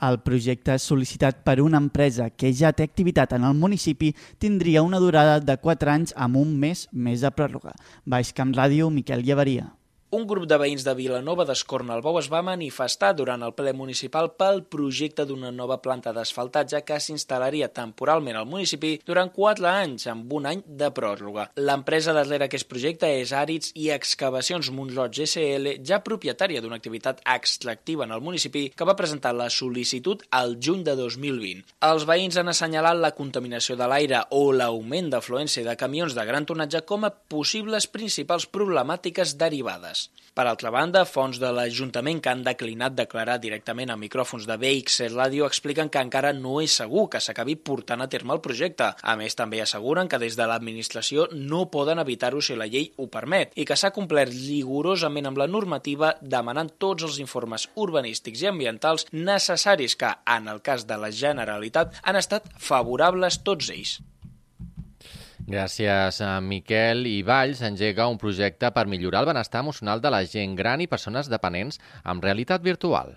El 0.10 0.18
projecte 0.26 0.80
sol·licitat 0.82 1.46
per 1.46 1.60
una 1.62 1.78
empresa 1.78 2.32
que 2.34 2.50
ja 2.50 2.74
té 2.74 2.90
activitat 2.90 3.38
en 3.38 3.46
el 3.46 3.54
municipi 3.54 4.16
tindria 4.42 4.82
una 4.82 4.98
durada 5.06 5.38
de 5.38 5.58
4 5.62 5.94
anys 5.94 6.18
amb 6.18 6.42
un 6.42 6.58
mes 6.58 6.88
més 6.92 7.22
de 7.22 7.30
pròrroga. 7.30 7.78
Baix 8.06 8.34
Camp 8.34 8.58
Ràdio, 8.58 8.90
Miquel 8.90 9.22
Llevaria. 9.22 9.77
Un 10.10 10.24
grup 10.24 10.46
de 10.48 10.56
veïns 10.56 10.86
de 10.88 10.94
Vilanova 10.96 11.44
d'Escornalbou 11.44 12.16
es 12.22 12.30
va 12.32 12.40
manifestar 12.40 13.10
durant 13.12 13.42
el 13.44 13.52
ple 13.52 13.74
municipal 13.76 14.30
pel 14.40 14.62
projecte 14.72 15.26
d'una 15.28 15.50
nova 15.52 15.76
planta 15.84 16.14
d'asfaltatge 16.16 16.80
que 16.88 16.96
s'instal·laria 17.04 17.68
temporalment 17.76 18.40
al 18.40 18.48
municipi 18.48 18.94
durant 19.04 19.28
4 19.36 19.68
anys, 19.68 20.06
amb 20.08 20.32
un 20.38 20.48
any 20.48 20.62
de 20.64 20.88
pròrroga. 20.96 21.50
L'empresa 21.60 22.14
darrere 22.16 22.48
aquest 22.48 22.70
projecte 22.72 23.10
és 23.18 23.34
Àrids 23.36 23.74
i 23.76 23.90
Excavacions 23.92 24.70
Montroig 24.72 25.20
SL, 25.26 25.74
ja 25.84 26.00
propietària 26.00 26.64
d'una 26.64 26.80
activitat 26.80 27.20
extractiva 27.36 28.08
en 28.08 28.16
el 28.16 28.24
municipi, 28.24 28.70
que 28.72 28.88
va 28.88 28.96
presentar 28.96 29.36
la 29.36 29.50
sol·licitud 29.52 30.24
al 30.32 30.56
juny 30.56 30.88
de 30.88 30.96
2020. 31.02 31.76
Els 31.90 32.08
veïns 32.08 32.40
han 32.40 32.54
assenyalat 32.54 33.04
la 33.04 33.12
contaminació 33.20 33.76
de 33.76 33.92
l'aire 33.92 34.24
o 34.32 34.54
l'augment 34.56 35.12
d'afluència 35.12 35.68
de 35.68 35.76
camions 35.76 36.16
de 36.16 36.28
gran 36.32 36.48
tonatge 36.48 36.86
com 36.88 37.04
a 37.04 37.12
possibles 37.12 37.92
principals 37.92 38.48
problemàtiques 38.48 39.36
derivades 39.36 39.97
vegades. 39.98 40.18
Per 40.38 40.46
altra 40.46 40.70
banda, 40.70 41.02
fons 41.10 41.40
de 41.42 41.50
l'Ajuntament 41.50 42.20
que 42.22 42.30
han 42.30 42.44
declinat 42.46 42.94
declarar 42.94 43.40
directament 43.42 43.90
a 43.90 43.96
micròfons 43.98 44.46
de 44.46 44.54
BXC 44.62 45.08
Ràdio 45.10 45.48
expliquen 45.48 45.90
que 45.90 46.04
encara 46.06 46.30
no 46.38 46.60
és 46.62 46.76
segur 46.78 47.08
que 47.10 47.18
s'acabi 47.18 47.56
portant 47.58 48.04
a 48.04 48.08
terme 48.08 48.36
el 48.36 48.42
projecte. 48.46 48.92
A 49.02 49.16
més, 49.18 49.34
també 49.34 49.64
asseguren 49.64 50.06
que 50.06 50.20
des 50.22 50.38
de 50.38 50.46
l'administració 50.46 51.26
no 51.34 51.64
poden 51.74 51.98
evitar-ho 52.04 52.38
si 52.38 52.54
la 52.54 52.68
llei 52.70 52.92
ho 52.98 53.08
permet 53.10 53.58
i 53.58 53.66
que 53.66 53.78
s'ha 53.82 53.90
complert 53.96 54.30
rigorosament 54.30 55.26
amb 55.26 55.42
la 55.42 55.48
normativa 55.50 56.14
demanant 56.22 56.70
tots 56.78 57.08
els 57.08 57.18
informes 57.24 57.66
urbanístics 57.74 58.44
i 58.46 58.52
ambientals 58.52 59.08
necessaris 59.12 59.98
que, 59.98 60.14
en 60.38 60.54
el 60.54 60.62
cas 60.62 60.86
de 60.86 61.02
la 61.02 61.10
Generalitat, 61.10 61.98
han 62.04 62.22
estat 62.22 62.46
favorables 62.62 63.42
tots 63.42 63.74
ells. 63.74 63.98
Gràcies 65.48 66.18
a 66.20 66.42
Miquel 66.44 67.06
i 67.08 67.22
Valls 67.24 67.62
engega 67.64 68.10
un 68.12 68.18
projecte 68.20 68.68
per 68.76 68.84
millorar 68.92 69.22
el 69.24 69.30
benestar 69.30 69.62
emocional 69.64 70.02
de 70.04 70.12
la 70.12 70.20
gent 70.28 70.58
gran 70.60 70.84
i 70.84 70.90
persones 70.92 71.30
dependents 71.32 71.80
amb 72.04 72.28
realitat 72.28 72.66
virtual. 72.66 73.14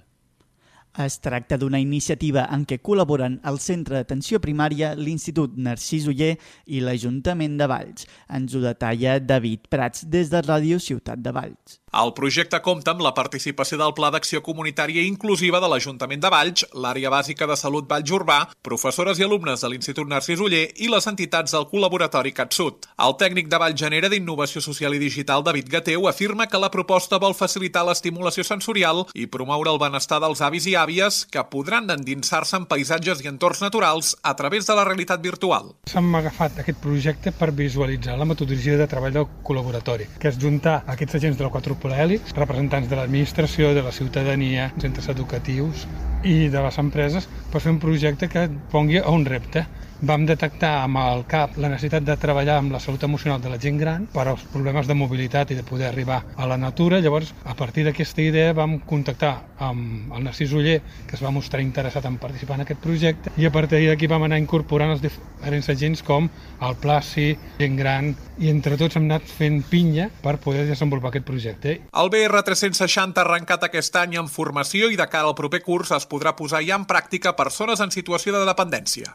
Es 0.99 1.21
tracta 1.23 1.55
d'una 1.57 1.79
iniciativa 1.79 2.49
en 2.51 2.65
què 2.67 2.81
col·laboren 2.83 3.37
el 3.47 3.61
Centre 3.63 4.01
d'Atenció 4.01 4.41
Primària, 4.43 4.97
l'Institut 4.99 5.55
Narcís 5.55 6.09
Uller 6.11 6.33
i 6.67 6.81
l'Ajuntament 6.83 7.55
de 7.61 7.69
Valls. 7.71 8.09
Ens 8.27 8.57
ho 8.57 8.65
detalla 8.65 9.21
David 9.23 9.71
Prats 9.71 10.03
des 10.11 10.33
de 10.35 10.43
Ràdio 10.43 10.81
Ciutat 10.83 11.23
de 11.23 11.31
Valls. 11.37 11.79
El 11.91 12.13
projecte 12.15 12.61
compta 12.63 12.93
amb 12.95 13.01
la 13.03 13.11
participació 13.17 13.75
del 13.79 13.93
Pla 13.97 14.13
d'Acció 14.15 14.39
Comunitària 14.47 15.03
Inclusiva 15.03 15.59
de 15.59 15.67
l'Ajuntament 15.71 16.21
de 16.23 16.31
Valls, 16.31 16.63
l'Àrea 16.71 17.11
Bàsica 17.11 17.49
de 17.51 17.57
Salut 17.59 17.89
Valls 17.91 18.13
Urbà, 18.15 18.37
professores 18.63 19.19
i 19.19 19.27
alumnes 19.27 19.63
de 19.63 19.71
l'Institut 19.73 20.07
Narcís 20.07 20.39
Uller 20.39 20.69
i 20.79 20.87
les 20.91 21.09
entitats 21.11 21.55
del 21.57 21.67
col·laboratori 21.73 22.31
CatSud. 22.35 22.87
El 23.07 23.17
tècnic 23.19 23.51
de 23.51 23.59
Valls 23.59 23.83
Genera 23.83 24.11
d'Innovació 24.13 24.63
Social 24.63 24.95
i 24.95 25.03
Digital, 25.03 25.43
David 25.43 25.67
Gateu, 25.73 26.07
afirma 26.07 26.47
que 26.47 26.63
la 26.63 26.71
proposta 26.71 27.19
vol 27.19 27.35
facilitar 27.35 27.83
l'estimulació 27.87 28.47
sensorial 28.47 29.03
i 29.15 29.27
promoure 29.27 29.75
el 29.75 29.83
benestar 29.83 30.23
dels 30.23 30.45
avis 30.47 30.71
i 30.71 30.79
àvies 30.81 31.25
que 31.31 31.43
podran 31.53 31.91
endinsar-se 31.93 32.57
en 32.59 32.67
paisatges 32.71 33.23
i 33.25 33.29
entorns 33.31 33.61
naturals 33.65 34.15
a 34.23 34.35
través 34.37 34.67
de 34.67 34.77
la 34.79 34.85
realitat 34.89 35.23
virtual. 35.23 35.75
S'hem 35.91 36.09
agafat 36.19 36.63
aquest 36.63 36.81
projecte 36.83 37.33
per 37.37 37.51
visualitzar 37.57 38.17
la 38.19 38.29
metodologia 38.29 38.79
de 38.81 38.89
treball 38.91 39.15
del 39.19 39.29
col·laboratori, 39.47 40.09
que 40.21 40.33
és 40.33 40.41
juntar 40.41 40.81
aquests 40.91 41.21
agents 41.21 41.39
de 41.39 41.47
la 41.47 41.53
4 41.53 41.77
polèlics, 41.83 42.35
representants 42.39 42.89
de 42.91 42.99
l'administració, 42.99 43.75
de 43.77 43.85
la 43.87 43.93
ciutadania, 43.93 44.71
centres 44.81 45.11
educatius 45.13 45.87
i 46.25 46.49
de 46.53 46.65
les 46.65 46.81
empreses 46.81 47.29
per 47.53 47.63
fer 47.63 47.73
un 47.75 47.81
projecte 47.83 48.29
que 48.29 48.49
pongui 48.73 49.01
a 49.01 49.09
un 49.13 49.25
repte 49.29 49.67
vam 50.01 50.25
detectar 50.25 50.81
amb 50.83 50.97
el 50.97 51.27
CAP 51.29 51.59
la 51.61 51.69
necessitat 51.69 52.05
de 52.07 52.17
treballar 52.17 52.57
amb 52.61 52.73
la 52.73 52.81
salut 52.81 53.03
emocional 53.05 53.41
de 53.43 53.51
la 53.53 53.59
gent 53.61 53.79
gran 53.79 54.07
per 54.09 54.27
als 54.29 54.47
problemes 54.53 54.89
de 54.89 54.97
mobilitat 54.97 55.51
i 55.53 55.59
de 55.59 55.65
poder 55.67 55.89
arribar 55.91 56.23
a 56.37 56.47
la 56.49 56.57
natura. 56.57 57.01
Llavors, 57.01 57.35
a 57.45 57.55
partir 57.55 57.85
d'aquesta 57.85 58.23
idea 58.23 58.55
vam 58.57 58.79
contactar 58.81 59.35
amb 59.61 60.15
el 60.17 60.25
Narcís 60.25 60.53
Uller, 60.57 60.81
que 61.07 61.17
es 61.17 61.23
va 61.23 61.31
mostrar 61.31 61.61
interessat 61.61 62.07
en 62.09 62.17
participar 62.19 62.57
en 62.57 62.65
aquest 62.65 62.81
projecte, 62.81 63.33
i 63.37 63.47
a 63.47 63.53
partir 63.53 63.85
d'aquí 63.89 64.09
vam 64.09 64.25
anar 64.25 64.41
incorporant 64.41 64.95
els 64.97 65.05
diferents 65.05 65.69
agents 65.69 66.03
com 66.03 66.31
el 66.61 66.77
Placi, 66.81 67.35
gent 67.61 67.77
gran, 67.77 68.15
i 68.41 68.49
entre 68.49 68.79
tots 68.81 68.97
hem 68.97 69.09
anat 69.11 69.29
fent 69.29 69.61
pinya 69.69 70.09
per 70.23 70.39
poder 70.41 70.65
desenvolupar 70.69 71.13
aquest 71.13 71.29
projecte. 71.29 71.81
El 71.93 72.13
BR 72.13 72.45
360 72.47 73.21
ha 73.21 73.27
arrencat 73.27 73.69
aquest 73.69 74.01
any 74.01 74.17
en 74.17 74.33
formació 74.33 74.89
i 74.89 74.97
de 74.97 75.09
cara 75.13 75.29
al 75.29 75.37
proper 75.37 75.61
curs 75.67 75.93
es 75.93 76.09
podrà 76.09 76.33
posar 76.37 76.65
ja 76.65 76.81
en 76.81 76.89
pràctica 76.89 77.37
persones 77.37 77.85
en 77.85 77.93
situació 77.93 78.33
de 78.39 78.47
dependència. 78.49 79.13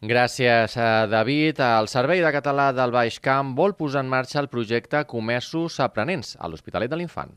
Gràcies 0.00 0.78
a 0.80 1.06
David. 1.12 1.58
El 1.60 1.86
Servei 1.92 2.22
de 2.24 2.30
Català 2.32 2.70
del 2.72 2.92
Baix 2.94 3.18
Camp 3.20 3.50
vol 3.56 3.74
posar 3.76 4.00
en 4.00 4.08
marxa 4.08 4.38
el 4.40 4.48
projecte 4.48 5.02
Comerços 5.04 5.76
Aprenents 5.84 6.38
a 6.40 6.48
l'Hospitalet 6.48 6.88
de 6.88 6.96
l'Infant. 6.96 7.34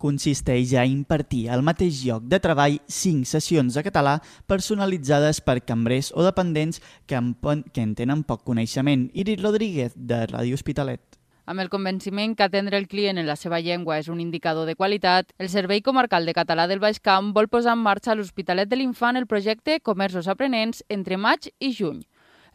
Consisteix 0.00 0.72
a 0.72 0.86
impartir 0.88 1.50
al 1.52 1.64
mateix 1.64 2.00
lloc 2.06 2.24
de 2.32 2.40
treball 2.40 2.78
cinc 2.88 3.28
sessions 3.28 3.76
de 3.76 3.84
català 3.84 4.16
personalitzades 4.48 5.42
per 5.44 5.58
cambrers 5.68 6.14
o 6.16 6.24
dependents 6.24 6.80
que 7.04 7.20
en, 7.20 7.34
que 7.68 7.84
en 7.84 7.94
tenen 7.94 8.24
poc 8.24 8.44
coneixement. 8.48 9.10
Iris 9.12 9.44
Rodríguez, 9.44 9.92
de 9.96 10.24
Ràdio 10.32 10.56
Hospitalet. 10.56 11.15
Amb 11.46 11.62
el 11.62 11.68
convenciment 11.70 12.32
que 12.34 12.42
atendre 12.42 12.78
el 12.82 12.88
client 12.90 13.20
en 13.20 13.28
la 13.28 13.36
seva 13.38 13.60
llengua 13.62 14.00
és 14.00 14.08
un 14.10 14.18
indicador 14.18 14.66
de 14.66 14.74
qualitat, 14.74 15.28
el 15.38 15.46
Servei 15.52 15.78
Comarcal 15.88 16.26
de 16.26 16.34
Català 16.34 16.64
del 16.66 16.82
Baix 16.82 16.98
Camp 16.98 17.28
vol 17.36 17.46
posar 17.46 17.76
en 17.78 17.84
marxa 17.84 18.10
a 18.10 18.16
l'Hospitalet 18.18 18.66
de 18.66 18.80
l'Infant 18.80 19.20
el 19.20 19.28
projecte 19.30 19.78
Comerços 19.78 20.26
Aprenents 20.26 20.82
entre 20.90 21.20
maig 21.28 21.46
i 21.62 21.70
juny. 21.70 22.02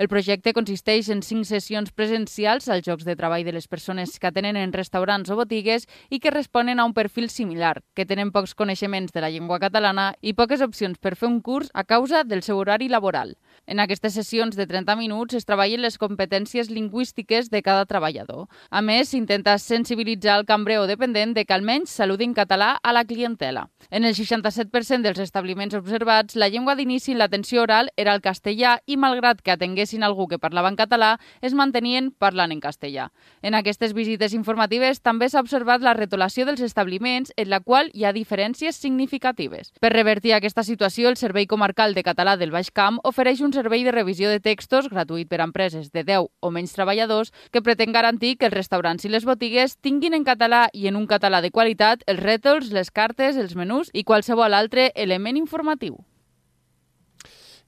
El 0.01 0.07
projecte 0.09 0.49
consisteix 0.57 1.11
en 1.13 1.19
cinc 1.21 1.45
sessions 1.45 1.91
presencials 1.93 2.65
als 2.73 2.87
jocs 2.87 3.05
de 3.05 3.13
treball 3.13 3.43
de 3.45 3.51
les 3.53 3.67
persones 3.69 4.15
que 4.17 4.25
atenen 4.31 4.57
en 4.57 4.71
restaurants 4.73 5.29
o 5.29 5.35
botigues 5.37 5.83
i 6.09 6.17
que 6.17 6.31
responen 6.33 6.79
a 6.79 6.85
un 6.89 6.95
perfil 6.97 7.27
similar, 7.29 7.83
que 7.93 8.07
tenen 8.09 8.31
pocs 8.33 8.55
coneixements 8.57 9.13
de 9.13 9.21
la 9.21 9.29
llengua 9.29 9.59
catalana 9.61 10.07
i 10.25 10.33
poques 10.33 10.63
opcions 10.65 10.97
per 10.97 11.13
fer 11.13 11.29
un 11.29 11.37
curs 11.45 11.69
a 11.77 11.83
causa 11.85 12.23
del 12.23 12.41
seu 12.41 12.57
horari 12.57 12.87
laboral. 12.89 13.35
En 13.67 13.77
aquestes 13.77 14.15
sessions 14.17 14.57
de 14.57 14.65
30 14.65 14.95
minuts 14.97 15.37
es 15.37 15.45
treballen 15.45 15.85
les 15.85 15.99
competències 16.01 16.73
lingüístiques 16.73 17.51
de 17.53 17.61
cada 17.61 17.85
treballador. 17.85 18.47
A 18.71 18.81
més, 18.81 19.13
s'intenta 19.13 19.59
sensibilitzar 19.61 20.39
el 20.39 20.47
cambrer 20.49 20.79
o 20.81 20.89
dependent 20.89 21.35
de 21.37 21.45
que 21.45 21.53
almenys 21.53 21.93
saludi 21.93 22.25
en 22.25 22.33
català 22.33 22.71
a 22.81 22.95
la 22.97 23.05
clientela. 23.05 23.67
En 23.91 24.09
el 24.09 24.17
67% 24.17 25.05
dels 25.05 25.21
establiments 25.21 25.77
observats, 25.77 26.33
la 26.35 26.49
llengua 26.49 26.73
d'inici 26.73 27.13
en 27.13 27.21
l'atenció 27.21 27.61
oral 27.69 27.93
era 28.01 28.17
el 28.17 28.25
castellà 28.25 28.79
i, 28.87 28.97
malgrat 28.97 29.45
que 29.45 29.53
atenguessin 29.91 30.03
algú 30.03 30.27
que 30.27 30.39
parlava 30.39 30.69
en 30.69 30.75
català, 30.75 31.19
es 31.41 31.53
mantenien 31.53 32.11
parlant 32.11 32.51
en 32.51 32.59
castellà. 32.59 33.11
En 33.41 33.55
aquestes 33.55 33.93
visites 33.93 34.33
informatives 34.33 35.01
també 35.01 35.29
s'ha 35.29 35.41
observat 35.41 35.81
la 35.81 35.93
retolació 35.93 36.45
dels 36.45 36.61
establiments, 36.61 37.33
en 37.35 37.49
la 37.49 37.59
qual 37.59 37.91
hi 37.93 38.05
ha 38.05 38.13
diferències 38.13 38.75
significatives. 38.75 39.73
Per 39.79 39.91
revertir 39.91 40.33
aquesta 40.33 40.63
situació, 40.63 41.09
el 41.09 41.17
Servei 41.17 41.47
Comarcal 41.47 41.93
de 41.93 42.03
Català 42.03 42.37
del 42.37 42.51
Baix 42.51 42.71
Camp 42.71 42.99
ofereix 43.03 43.41
un 43.41 43.53
servei 43.53 43.83
de 43.83 43.91
revisió 43.91 44.29
de 44.29 44.39
textos 44.39 44.89
gratuït 44.89 45.29
per 45.29 45.41
a 45.41 45.47
empreses 45.47 45.91
de 45.91 46.03
10 46.03 46.27
o 46.39 46.51
menys 46.51 46.73
treballadors 46.73 47.31
que 47.51 47.61
pretén 47.61 47.91
garantir 47.91 48.37
que 48.37 48.47
els 48.47 48.55
restaurants 48.55 49.05
i 49.05 49.09
les 49.09 49.25
botigues 49.25 49.77
tinguin 49.81 50.13
en 50.13 50.23
català 50.23 50.69
i 50.73 50.87
en 50.87 50.95
un 50.95 51.07
català 51.07 51.41
de 51.41 51.51
qualitat 51.51 52.03
els 52.07 52.21
rètols, 52.21 52.71
les 52.71 52.91
cartes, 52.91 53.37
els 53.37 53.55
menús 53.55 53.91
i 53.93 54.03
qualsevol 54.03 54.53
altre 54.53 54.91
element 54.95 55.37
informatiu. 55.37 55.99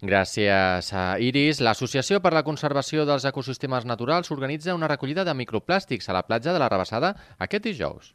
Gràcies 0.04 0.90
a 0.92 1.04
Iris. 1.24 1.62
L'Associació 1.64 2.20
per 2.20 2.34
la 2.36 2.44
Conservació 2.44 3.06
dels 3.08 3.24
Ecosistemes 3.30 3.86
Naturals 3.88 4.34
organitza 4.36 4.76
una 4.76 4.90
recollida 4.92 5.24
de 5.24 5.36
microplàstics 5.40 6.10
a 6.10 6.18
la 6.18 6.26
platja 6.28 6.52
de 6.52 6.60
la 6.60 6.68
Rebassada 6.68 7.14
aquest 7.40 7.64
dijous. 7.64 8.10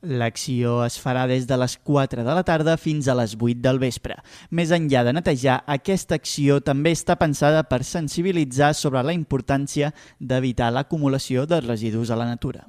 L'acció 0.00 0.78
es 0.86 0.96
farà 1.02 1.26
des 1.28 1.44
de 1.50 1.58
les 1.60 1.74
4 1.84 2.24
de 2.24 2.38
la 2.38 2.46
tarda 2.48 2.78
fins 2.80 3.10
a 3.10 3.18
les 3.18 3.34
8 3.36 3.60
del 3.60 3.82
vespre. 3.82 4.16
Més 4.48 4.72
enllà 4.72 5.04
de 5.04 5.12
netejar, 5.18 5.58
aquesta 5.66 6.16
acció 6.16 6.62
també 6.64 6.94
està 6.96 7.18
pensada 7.20 7.64
per 7.68 7.82
sensibilitzar 7.84 8.72
sobre 8.78 9.04
la 9.04 9.12
importància 9.12 9.92
d'evitar 10.20 10.72
l'acumulació 10.72 11.44
de 11.44 11.60
residus 11.60 12.08
a 12.08 12.16
la 12.16 12.30
natura. 12.30 12.64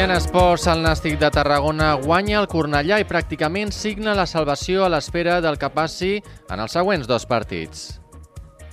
En 0.00 0.12
esports, 0.14 0.64
el 0.70 0.80
Nàstic 0.80 1.18
de 1.20 1.28
Tarragona 1.34 1.90
guanya 2.00 2.38
el 2.38 2.46
Cornellà 2.48 3.00
i 3.02 3.06
pràcticament 3.08 3.72
signa 3.74 4.14
la 4.16 4.24
salvació 4.28 4.86
a 4.86 4.88
l'espera 4.92 5.40
del 5.44 5.58
que 5.60 5.68
passi 5.74 6.12
en 6.48 6.62
els 6.62 6.72
següents 6.76 7.08
dos 7.10 7.26
partits. 7.28 8.00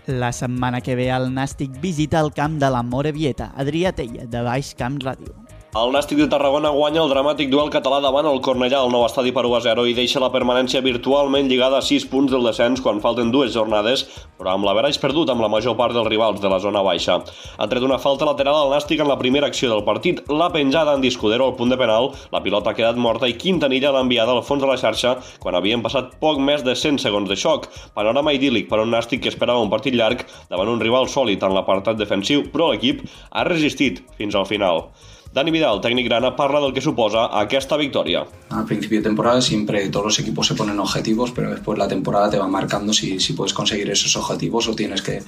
La 0.08 0.30
setmana 0.32 0.80
que 0.80 0.96
ve 0.96 1.10
el 1.12 1.28
Nàstic 1.36 1.82
visita 1.84 2.22
el 2.24 2.32
camp 2.38 2.60
de 2.62 2.70
la 2.72 2.84
Morevieta, 2.84 3.50
Adrià 3.60 3.92
Tella, 3.98 4.24
de 4.24 4.46
Baix 4.46 4.72
Camp 4.80 5.02
Ràdio. 5.04 5.47
El 5.76 5.92
Nàstic 5.92 6.16
de 6.16 6.26
Tarragona 6.32 6.70
guanya 6.72 7.02
el 7.04 7.10
dramàtic 7.12 7.50
duel 7.52 7.68
català 7.68 7.98
davant 8.00 8.26
el 8.30 8.38
Cornellà 8.40 8.80
al 8.80 8.92
nou 8.94 9.02
estadi 9.04 9.34
per 9.36 9.44
1 9.46 9.56
a 9.58 9.60
0 9.66 9.84
i 9.92 9.96
deixa 9.98 10.22
la 10.24 10.30
permanència 10.32 10.80
virtualment 10.82 11.50
lligada 11.52 11.82
a 11.82 11.84
6 11.84 12.06
punts 12.08 12.32
del 12.32 12.48
descens 12.48 12.80
quan 12.82 13.02
falten 13.04 13.34
dues 13.34 13.52
jornades, 13.52 14.06
però 14.40 14.54
amb 14.54 14.64
l'averaix 14.64 14.98
perdut 15.04 15.28
amb 15.30 15.44
la 15.44 15.50
major 15.52 15.76
part 15.76 15.92
dels 15.94 16.08
rivals 16.08 16.40
de 16.40 16.48
la 16.48 16.62
zona 16.64 16.86
baixa. 16.88 17.18
Ha 17.60 17.68
tret 17.68 17.84
una 17.84 18.00
falta 18.00 18.26
lateral 18.26 18.62
al 18.62 18.72
Nàstic 18.72 19.04
en 19.04 19.12
la 19.12 19.18
primera 19.20 19.50
acció 19.52 19.70
del 19.74 19.84
partit, 19.84 20.22
la 20.32 20.48
penjada 20.56 20.94
en 20.96 21.04
Discudero 21.04 21.50
al 21.50 21.58
punt 21.60 21.76
de 21.76 21.80
penal, 21.84 22.14
la 22.32 22.42
pilota 22.46 22.72
ha 22.72 22.78
quedat 22.80 22.96
morta 22.96 23.28
i 23.28 23.36
Quintanilla 23.36 23.92
l'ha 23.92 24.06
enviada 24.08 24.32
al 24.32 24.46
fons 24.48 24.64
de 24.64 24.72
la 24.72 24.80
xarxa 24.80 25.18
quan 25.44 25.60
havien 25.60 25.84
passat 25.84 26.16
poc 26.24 26.40
més 26.40 26.64
de 26.64 26.78
100 26.80 27.04
segons 27.04 27.28
de 27.28 27.36
xoc. 27.36 27.68
Panorama 27.94 28.32
idíl·lic 28.40 28.72
per 28.72 28.80
un 28.86 28.96
Nàstic 28.96 29.26
que 29.28 29.34
esperava 29.36 29.60
un 29.60 29.76
partit 29.76 30.00
llarg 30.00 30.24
davant 30.48 30.72
un 30.72 30.80
rival 30.80 31.12
sòlid 31.12 31.44
en 31.44 31.60
l'apartat 31.60 32.00
defensiu, 32.00 32.48
però 32.56 32.72
l'equip 32.72 33.04
ha 33.30 33.46
resistit 33.52 34.06
fins 34.16 34.34
al 34.34 34.48
final. 34.48 34.88
Dani 35.34 35.52
Vidal, 35.52 35.82
técnico 35.82 36.10
grana, 36.10 36.36
parla 36.36 36.60
del 36.60 36.74
que 36.74 36.82
suposa 36.82 37.40
aquesta 37.40 37.78
victoria. 37.78 38.26
Al 38.50 38.66
principio 38.66 39.00
de 39.00 39.04
temporada 39.04 39.42
siempre 39.42 39.88
todos 39.90 40.06
los 40.06 40.20
equipos 40.20 40.48
se 40.48 40.56
ponen 40.56 40.80
objetivos, 40.80 41.32
pero 41.32 41.52
después 41.52 41.78
la 41.78 41.88
temporada 41.88 42.30
te 42.30 42.38
va 42.38 42.48
marcando 42.48 42.94
si, 42.94 43.20
si 43.20 43.34
puedes 43.34 43.54
conseguir 43.54 43.90
esos 43.90 44.16
objetivos 44.16 44.68
o 44.68 44.76
tienes 44.76 45.02
que, 45.02 45.22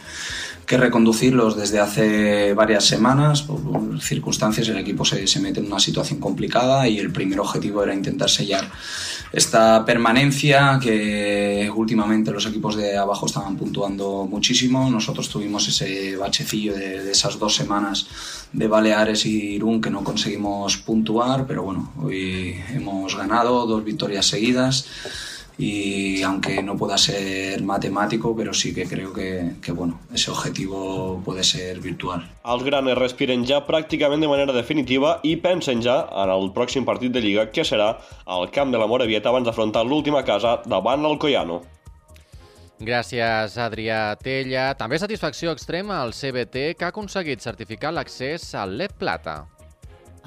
que 0.65 0.77
reconducirlos 0.77 1.55
desde 1.55 1.79
hace 1.79 2.53
varias 2.53 2.85
semanas. 2.85 3.43
Por 3.43 4.01
circunstancias 4.01 4.67
el 4.69 4.77
equipo 4.77 5.05
se, 5.05 5.27
se 5.27 5.39
mete 5.39 5.59
en 5.59 5.67
una 5.67 5.79
situación 5.79 6.19
complicada 6.19 6.87
y 6.87 6.97
el 6.97 7.11
primer 7.11 7.39
objetivo 7.39 7.83
era 7.83 7.93
intentar 7.93 8.29
sellar 8.29 8.69
esta 9.31 9.85
permanencia 9.85 10.79
que 10.81 11.71
últimamente 11.75 12.31
los 12.31 12.47
equipos 12.47 12.75
de 12.75 12.97
abajo 12.97 13.27
estaban 13.27 13.57
puntuando 13.57 14.25
muchísimo. 14.27 14.89
Nosotros 14.89 15.29
tuvimos 15.29 15.67
ese 15.67 16.15
bachecillo 16.15 16.73
de, 16.73 17.03
de 17.03 17.11
esas 17.11 17.37
dos 17.37 17.53
semanas 17.53 18.07
de 18.53 18.67
Baleares 18.67 19.27
y 19.27 19.55
Irún 19.55 19.81
que 19.89 19.93
no 19.93 20.03
conseguimos 20.03 20.77
puntuar, 20.77 21.47
pero 21.47 21.63
bueno, 21.63 21.91
hoy 22.03 22.55
hemos 22.75 23.17
ganado 23.17 23.65
dos 23.65 23.83
victorias 23.83 24.27
seguidas 24.27 24.85
y 25.57 26.21
aunque 26.21 26.61
no 26.61 26.77
pueda 26.77 26.95
ser 26.97 27.63
matemático, 27.63 28.35
pero 28.37 28.53
sí 28.53 28.73
que 28.73 28.85
creo 28.87 29.11
que, 29.11 29.55
que 29.61 29.71
bueno, 29.71 29.99
ese 30.13 30.29
objetivo 30.29 31.21
puede 31.25 31.43
ser 31.43 31.79
virtual. 31.79 32.21
Els 32.45 32.63
granes 32.63 32.95
respiren 33.01 33.43
ja 33.49 33.63
pràcticament 33.65 34.21
de 34.21 34.29
manera 34.29 34.53
definitiva 34.53 35.17
i 35.25 35.35
pensen 35.41 35.81
ja 35.81 36.05
en 36.05 36.31
el 36.37 36.53
pròxim 36.53 36.85
partit 36.85 37.11
de 37.11 37.25
Lliga, 37.25 37.49
que 37.49 37.65
serà 37.65 37.95
al 38.25 38.47
camp 38.53 38.71
de 38.71 38.79
la 38.79 38.87
Morevieta 38.87 39.33
abans 39.33 39.49
d'afrontar 39.49 39.83
l'última 39.89 40.23
casa 40.23 40.59
davant 40.69 41.01
l'Alcoyano. 41.01 41.63
Gràcies, 42.79 43.57
Adrià 43.59 44.15
Tella. 44.21 44.71
També 44.79 45.01
satisfacció 45.01 45.51
extrema 45.51 45.99
al 45.99 46.13
CBT, 46.15 46.75
que 46.77 46.85
ha 46.87 46.93
aconseguit 46.93 47.41
certificar 47.43 47.91
l'accés 47.91 48.53
al 48.55 48.77
LEP 48.79 49.01
Plata. 49.01 49.41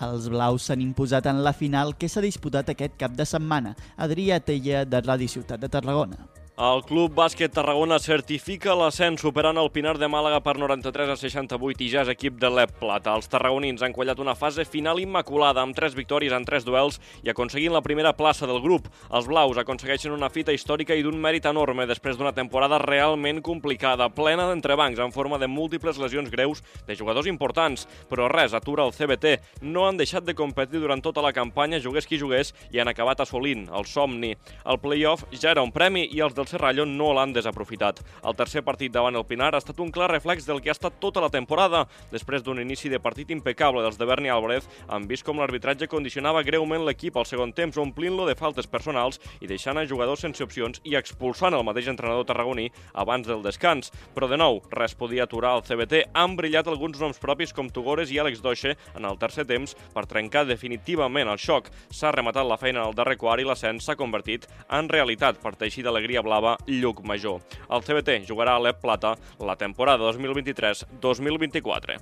Els 0.02 0.28
blaus 0.32 0.66
s'han 0.66 0.82
imposat 0.82 1.28
en 1.30 1.44
la 1.47 1.52
final 1.54 1.94
que 1.94 2.11
s'ha 2.11 2.25
disputat 2.25 2.73
aquest 2.73 2.99
cap 2.99 3.14
de 3.14 3.26
setmana. 3.28 3.76
Adrià 3.97 4.40
Tella, 4.42 4.85
de 4.85 5.02
Ràdio 5.02 5.30
Ciutat 5.30 5.62
de 5.62 5.71
Tarragona. 5.71 6.18
El 6.62 6.85
Club 6.87 7.11
Bàsquet 7.16 7.50
Tarragona 7.50 7.97
certifica 7.99 8.76
l'ascens 8.78 9.19
superant 9.25 9.59
el 9.59 9.66
Pinar 9.75 9.97
de 9.99 10.07
Màlaga 10.07 10.37
per 10.45 10.52
93 10.62 11.09
a 11.11 11.16
68 11.19 11.83
i 11.83 11.88
ja 11.90 12.04
és 12.04 12.11
equip 12.12 12.37
de 12.38 12.47
l'EP 12.47 12.76
Plata. 12.78 13.16
Els 13.19 13.26
tarragonins 13.33 13.83
han 13.83 13.90
quallat 13.97 14.21
una 14.23 14.37
fase 14.38 14.62
final 14.62 15.00
immaculada 15.02 15.59
amb 15.59 15.75
tres 15.75 15.97
victòries 15.99 16.31
en 16.37 16.47
tres 16.47 16.62
duels 16.62 17.00
i 17.26 17.33
aconseguint 17.33 17.75
la 17.75 17.81
primera 17.83 18.12
plaça 18.14 18.47
del 18.47 18.61
grup. 18.62 18.87
Els 19.11 19.26
blaus 19.26 19.59
aconsegueixen 19.59 20.14
una 20.14 20.28
fita 20.31 20.54
històrica 20.54 20.95
i 20.95 21.02
d'un 21.02 21.19
mèrit 21.19 21.49
enorme 21.50 21.88
després 21.90 22.14
d'una 22.21 22.31
temporada 22.37 22.78
realment 22.78 23.42
complicada, 23.42 24.07
plena 24.14 24.46
d'entrebancs 24.46 25.03
en 25.03 25.11
forma 25.11 25.42
de 25.42 25.51
múltiples 25.51 25.98
lesions 25.98 26.31
greus 26.31 26.62
de 26.87 26.94
jugadors 26.94 27.27
importants. 27.27 27.88
Però 28.07 28.31
res 28.31 28.55
atura 28.55 28.87
el 28.87 28.94
CBT. 28.94 29.35
No 29.66 29.88
han 29.88 29.98
deixat 29.98 30.31
de 30.31 30.38
competir 30.38 30.79
durant 30.79 31.03
tota 31.03 31.27
la 31.27 31.35
campanya, 31.35 31.83
jugués 31.83 32.07
qui 32.07 32.22
jugués, 32.22 32.55
i 32.70 32.79
han 32.79 32.94
acabat 32.94 33.27
assolint 33.27 33.66
el 33.75 33.90
somni. 33.90 34.37
El 34.62 34.79
playoff 34.79 35.27
ja 35.35 35.57
era 35.57 35.66
un 35.66 35.75
premi 35.75 36.07
i 36.07 36.22
els 36.22 36.38
del 36.38 36.51
Serrallo 36.52 36.84
no 36.84 37.12
l'han 37.16 37.32
desaprofitat. 37.32 38.02
El 38.28 38.36
tercer 38.36 38.62
partit 38.66 38.92
davant 38.92 39.16
el 39.16 39.24
Pinar 39.28 39.54
ha 39.54 39.60
estat 39.62 39.78
un 39.80 39.92
clar 39.94 40.10
reflex 40.12 40.44
del 40.44 40.60
que 40.60 40.68
ha 40.68 40.76
estat 40.76 40.98
tota 41.00 41.22
la 41.24 41.30
temporada. 41.32 41.86
Després 42.12 42.44
d'un 42.44 42.60
inici 42.60 42.90
de 42.92 43.00
partit 43.00 43.30
impecable 43.32 43.80
dels 43.84 43.96
de 43.96 44.08
Berni 44.08 44.28
Álvarez, 44.32 44.68
han 44.88 45.06
vist 45.08 45.24
com 45.24 45.40
l'arbitratge 45.40 45.88
condicionava 45.88 46.42
greument 46.44 46.84
l'equip 46.84 47.16
al 47.16 47.28
segon 47.28 47.54
temps, 47.56 47.78
omplint-lo 47.80 48.26
de 48.28 48.36
faltes 48.36 48.68
personals 48.68 49.20
i 49.40 49.48
deixant 49.48 49.80
a 49.80 49.86
jugadors 49.88 50.20
sense 50.26 50.44
opcions 50.44 50.82
i 50.84 50.96
expulsant 50.98 51.56
el 51.56 51.64
mateix 51.64 51.88
entrenador 51.92 52.26
tarragoní 52.28 52.68
abans 52.92 53.26
del 53.28 53.42
descans. 53.44 53.92
Però 54.12 54.28
de 54.28 54.36
nou, 54.36 54.60
res 54.76 54.96
podia 54.98 55.24
aturar 55.24 55.54
el 55.56 55.64
CBT. 55.64 56.04
Han 56.12 56.36
brillat 56.36 56.68
alguns 56.68 57.00
noms 57.00 57.20
propis 57.22 57.54
com 57.56 57.70
Tugores 57.72 58.12
i 58.12 58.20
Àlex 58.20 58.42
Doixe 58.44 58.76
en 58.96 59.08
el 59.08 59.18
tercer 59.18 59.46
temps 59.48 59.72
per 59.94 60.04
trencar 60.10 60.44
definitivament 60.48 61.32
el 61.32 61.40
xoc. 61.40 61.70
S'ha 61.88 62.12
rematat 62.12 62.46
la 62.48 62.60
feina 62.60 62.82
en 62.82 62.90
el 62.90 62.98
darrer 62.98 63.16
quart 63.20 63.40
i 63.40 63.48
l'ascens 63.48 63.86
s'ha 63.86 63.96
convertit 63.96 64.48
en 64.68 64.90
realitat 64.92 65.40
per 65.40 65.56
teixir 65.56 65.86
d'alegria 65.86 66.22
blava 66.33 66.57
Lluc 66.66 67.05
Major. 67.05 67.42
El 67.68 67.85
CBT 67.85 68.23
jugarà 68.29 68.57
a 68.57 68.62
l'EP 68.64 68.81
Plata 68.81 69.14
la 69.40 69.57
temporada 69.61 70.09
2023-2024. 70.09 72.01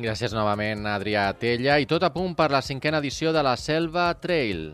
Gràcies 0.00 0.32
novament, 0.32 0.86
Adrià 0.88 1.26
Tella. 1.36 1.80
I 1.80 1.88
tot 1.88 2.04
a 2.04 2.12
punt 2.12 2.36
per 2.36 2.50
la 2.52 2.62
cinquena 2.64 3.00
edició 3.00 3.34
de 3.36 3.42
la 3.44 3.56
Selva 3.60 4.12
Trail. 4.20 4.70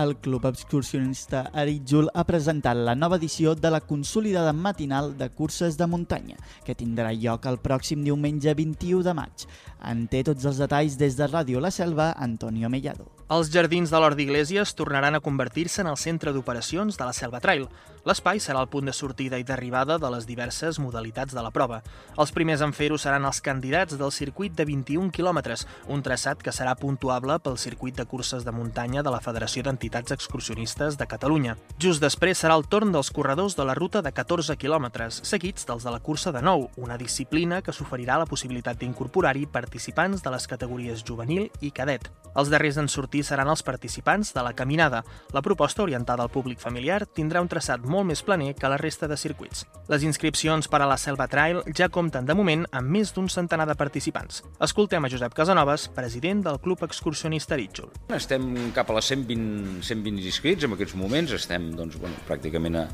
El 0.00 0.14
Club 0.24 0.46
Excursionista 0.48 1.42
Aritjul 1.52 2.08
ha 2.16 2.24
presentat 2.24 2.78
la 2.80 2.94
nova 2.96 3.18
edició 3.20 3.52
de 3.54 3.70
la 3.70 3.82
consolidada 3.84 4.54
matinal 4.56 5.12
de 5.18 5.28
curses 5.28 5.76
de 5.76 5.86
muntanya, 5.86 6.38
que 6.64 6.74
tindrà 6.74 7.12
lloc 7.12 7.44
el 7.46 7.60
pròxim 7.60 8.00
diumenge 8.06 8.54
21 8.56 9.04
de 9.04 9.14
maig. 9.18 9.44
En 9.84 10.06
té 10.08 10.24
tots 10.24 10.48
els 10.48 10.62
detalls 10.64 10.96
des 10.96 11.18
de 11.18 11.28
Ràdio 11.28 11.60
La 11.60 11.70
Selva, 11.70 12.14
Antonio 12.16 12.72
Mellado. 12.72 13.10
Els 13.32 13.48
jardins 13.48 13.88
de 13.88 13.96
l'Hort 13.96 14.18
d'Iglésies 14.18 14.74
tornaran 14.76 15.14
a 15.16 15.20
convertir-se 15.24 15.80
en 15.80 15.88
el 15.88 15.96
centre 15.96 16.34
d'operacions 16.36 16.98
de 17.00 17.04
la 17.08 17.14
Selva 17.16 17.38
Trail. 17.40 17.62
L'espai 18.04 18.42
serà 18.42 18.60
el 18.60 18.68
punt 18.68 18.84
de 18.84 18.92
sortida 18.92 19.38
i 19.40 19.44
d'arribada 19.46 19.96
de 19.96 20.08
les 20.12 20.26
diverses 20.28 20.76
modalitats 20.82 21.32
de 21.32 21.40
la 21.40 21.52
prova. 21.54 21.78
Els 22.20 22.32
primers 22.36 22.60
en 22.66 22.74
fer-ho 22.76 22.98
seran 23.00 23.24
els 23.24 23.40
candidats 23.40 23.96
del 23.96 24.12
circuit 24.12 24.52
de 24.58 24.66
21 24.68 25.08
quilòmetres, 25.16 25.64
un 25.88 26.02
traçat 26.04 26.42
que 26.44 26.52
serà 26.52 26.74
puntuable 26.76 27.38
pel 27.40 27.56
circuit 27.56 27.96
de 27.96 28.04
curses 28.10 28.44
de 28.44 28.52
muntanya 28.52 29.04
de 29.06 29.14
la 29.14 29.22
Federació 29.24 29.64
d'Entitats 29.64 30.12
Excursionistes 30.12 30.98
de 31.00 31.08
Catalunya. 31.08 31.56
Just 31.78 32.04
després 32.04 32.42
serà 32.44 32.58
el 32.60 32.66
torn 32.68 32.92
dels 32.92 33.12
corredors 33.14 33.56
de 33.56 33.64
la 33.64 33.78
ruta 33.78 34.02
de 34.02 34.12
14 34.12 34.58
quilòmetres, 34.60 35.22
seguits 35.24 35.64
dels 35.70 35.88
de 35.88 35.94
la 35.94 36.02
cursa 36.04 36.34
de 36.36 36.42
9, 36.42 36.68
una 36.76 37.00
disciplina 37.00 37.62
que 37.62 37.72
s'oferirà 37.72 38.18
la 38.20 38.28
possibilitat 38.28 38.82
d'incorporar-hi 38.82 39.46
participants 39.46 40.20
de 40.20 40.36
les 40.36 40.50
categories 40.50 41.06
juvenil 41.06 41.48
i 41.62 41.72
cadet. 41.72 42.10
Els 42.36 42.48
darrers 42.52 42.78
en 42.80 42.88
sortir 42.88 43.21
seran 43.26 43.50
els 43.52 43.62
participants 43.62 44.32
de 44.34 44.42
la 44.44 44.52
caminada. 44.54 45.02
La 45.32 45.42
proposta 45.42 45.82
orientada 45.82 46.22
al 46.22 46.30
públic 46.30 46.60
familiar 46.60 47.02
tindrà 47.06 47.42
un 47.42 47.50
traçat 47.50 47.84
molt 47.84 48.08
més 48.08 48.22
planer 48.22 48.52
que 48.58 48.70
la 48.70 48.78
resta 48.80 49.08
de 49.08 49.16
circuits. 49.16 49.66
Les 49.88 50.04
inscripcions 50.06 50.68
per 50.68 50.82
a 50.82 50.88
la 50.88 50.98
Selva 51.00 51.28
Trail 51.28 51.62
ja 51.76 51.90
compten 51.92 52.26
de 52.26 52.36
moment 52.38 52.66
amb 52.70 52.92
més 52.94 53.12
d'un 53.14 53.28
centenar 53.32 53.66
de 53.68 53.76
participants. 53.78 54.42
Escoltem 54.62 55.04
a 55.04 55.10
Josep 55.12 55.34
Casanovas, 55.34 55.88
president 55.94 56.42
del 56.46 56.60
Club 56.62 56.84
Excursionista 56.86 57.58
Rítjol. 57.58 57.92
Estem 58.14 58.72
cap 58.76 58.90
a 58.90 58.98
les 58.98 59.10
120, 59.12 59.82
120 59.82 60.26
inscrits 60.26 60.66
en 60.66 60.76
aquests 60.76 60.96
moments, 60.98 61.34
estem 61.36 61.70
doncs, 61.76 61.98
bueno, 62.00 62.18
pràcticament 62.28 62.80
a 62.82 62.86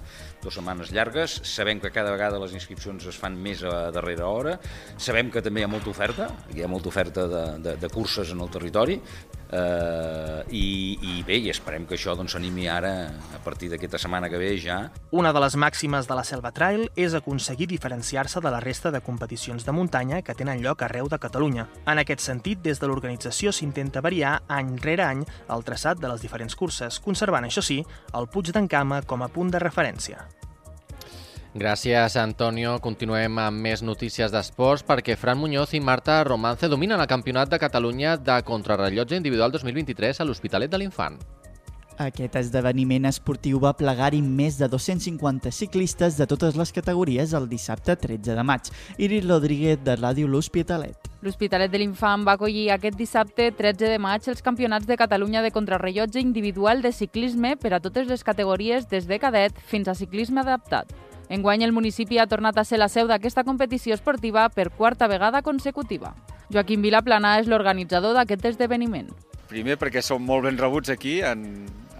dues 0.43 0.59
setmanes 0.59 0.93
llargues, 0.95 1.41
sabem 1.49 1.81
que 1.83 1.93
cada 1.95 2.12
vegada 2.14 2.41
les 2.43 2.55
inscripcions 2.57 3.07
es 3.11 3.19
fan 3.19 3.37
més 3.38 3.64
a 3.67 3.88
darrera 3.95 4.29
hora, 4.31 4.59
sabem 4.97 5.33
que 5.35 5.43
també 5.45 5.62
hi 5.62 5.67
ha 5.67 5.73
molta 5.73 5.93
oferta, 5.93 6.31
hi 6.55 6.64
ha 6.64 6.71
molta 6.71 6.93
oferta 6.93 7.27
de, 7.31 7.45
de, 7.64 7.77
de 7.81 7.91
curses 7.93 8.33
en 8.35 8.45
el 8.45 8.51
territori, 8.55 9.01
eh, 9.53 10.45
i, 10.51 10.99
i 11.03 11.23
bé, 11.27 11.39
i 11.43 11.51
esperem 11.53 11.87
que 11.89 11.97
això 11.99 12.15
doncs, 12.17 12.35
s'animi 12.35 12.67
doncs, 12.67 12.75
ara, 12.77 12.93
a 13.37 13.41
partir 13.45 13.71
d'aquesta 13.73 14.01
setmana 14.01 14.31
que 14.31 14.41
ve 14.41 14.55
ja. 14.61 14.79
Una 15.11 15.33
de 15.33 15.43
les 15.43 15.57
màximes 15.57 16.09
de 16.09 16.17
la 16.19 16.25
Selva 16.25 16.53
Trail 16.53 16.89
és 16.97 17.15
aconseguir 17.15 17.69
diferenciar-se 17.71 18.43
de 18.45 18.53
la 18.55 18.61
resta 18.65 18.93
de 18.95 19.03
competicions 19.05 19.67
de 19.67 19.73
muntanya 19.73 20.23
que 20.23 20.37
tenen 20.39 20.63
lloc 20.65 20.83
arreu 20.83 21.09
de 21.09 21.19
Catalunya. 21.19 21.69
En 21.87 21.99
aquest 21.99 22.25
sentit, 22.25 22.63
des 22.63 22.81
de 22.81 22.89
l'organització 22.89 23.53
s'intenta 23.53 24.05
variar 24.05 24.39
any 24.49 24.77
rere 24.83 25.07
any 25.07 25.25
el 25.49 25.65
traçat 25.65 26.01
de 26.01 26.11
les 26.13 26.25
diferents 26.25 26.57
curses, 26.57 27.01
conservant, 27.01 27.47
això 27.49 27.65
sí, 27.65 27.83
el 28.15 28.29
Puig 28.29 28.53
d'en 28.53 28.69
Cama 28.69 29.03
com 29.03 29.25
a 29.25 29.33
punt 29.33 29.51
de 29.53 29.63
referència. 29.63 30.38
Gràcies, 31.55 32.17
Antonio. 32.21 32.77
Continuem 32.85 33.39
amb 33.41 33.65
més 33.65 33.81
notícies 33.83 34.33
d'esports 34.33 34.85
perquè 34.85 35.17
Fran 35.17 35.41
Muñoz 35.41 35.73
i 35.73 35.81
Marta 35.81 36.21
Romance 36.25 36.69
dominen 36.69 37.01
el 37.01 37.09
Campionat 37.09 37.49
de 37.49 37.59
Catalunya 37.59 38.19
de 38.21 38.43
Contrarrellotge 38.45 39.17
Individual 39.17 39.53
2023 39.53 40.21
a 40.21 40.29
l'Hospitalet 40.29 40.71
de 40.71 40.83
l'Infant. 40.83 41.17
Aquest 41.99 42.37
esdeveniment 42.39 43.09
esportiu 43.09 43.59
va 43.59 43.73
plegar-hi 43.75 44.21
més 44.23 44.55
de 44.61 44.69
250 44.71 45.51
ciclistes 45.51 46.15
de 46.21 46.29
totes 46.31 46.55
les 46.55 46.71
categories 46.71 47.33
el 47.35 47.49
dissabte 47.51 47.97
13 47.97 48.37
de 48.39 48.45
maig. 48.47 48.71
Iris 49.03 49.27
Rodríguez, 49.27 49.81
de 49.83 49.97
Ràdio 49.97 50.29
L'Hospitalet. 50.31 51.11
L'Hospitalet 51.27 51.73
de 51.73 51.81
l'Infant 51.83 52.23
va 52.29 52.37
acollir 52.39 52.69
aquest 52.71 52.95
dissabte 52.95 53.51
13 53.51 53.91
de 53.91 53.99
maig 53.99 54.29
els 54.31 54.45
campionats 54.47 54.87
de 54.87 55.01
Catalunya 55.01 55.43
de 55.43 55.51
contrarrellotge 55.51 56.23
individual 56.23 56.85
de 56.87 56.93
ciclisme 56.93 57.57
per 57.57 57.75
a 57.75 57.83
totes 57.83 58.07
les 58.07 58.23
categories 58.23 58.87
des 58.87 59.11
de 59.11 59.19
cadet 59.19 59.59
fins 59.67 59.89
a 59.89 59.99
ciclisme 59.99 60.45
adaptat. 60.45 60.95
Enguany 61.29 61.62
el 61.67 61.75
municipi 61.77 62.17
ha 62.19 62.27
tornat 62.27 62.57
a 62.57 62.64
ser 62.64 62.79
la 62.81 62.88
seu 62.88 63.09
d'aquesta 63.09 63.45
competició 63.45 63.93
esportiva 63.93 64.47
per 64.49 64.71
quarta 64.73 65.09
vegada 65.12 65.43
consecutiva. 65.45 66.14
Joaquim 66.49 66.81
Vilaplana 66.81 67.37
és 67.43 67.51
l'organitzador 67.53 68.17
d'aquest 68.17 68.47
esdeveniment. 68.55 69.11
Primer 69.49 69.77
perquè 69.81 70.01
som 70.05 70.25
molt 70.25 70.47
ben 70.49 70.57
rebuts 70.61 70.88
aquí 70.93 71.19
en, 71.25 71.45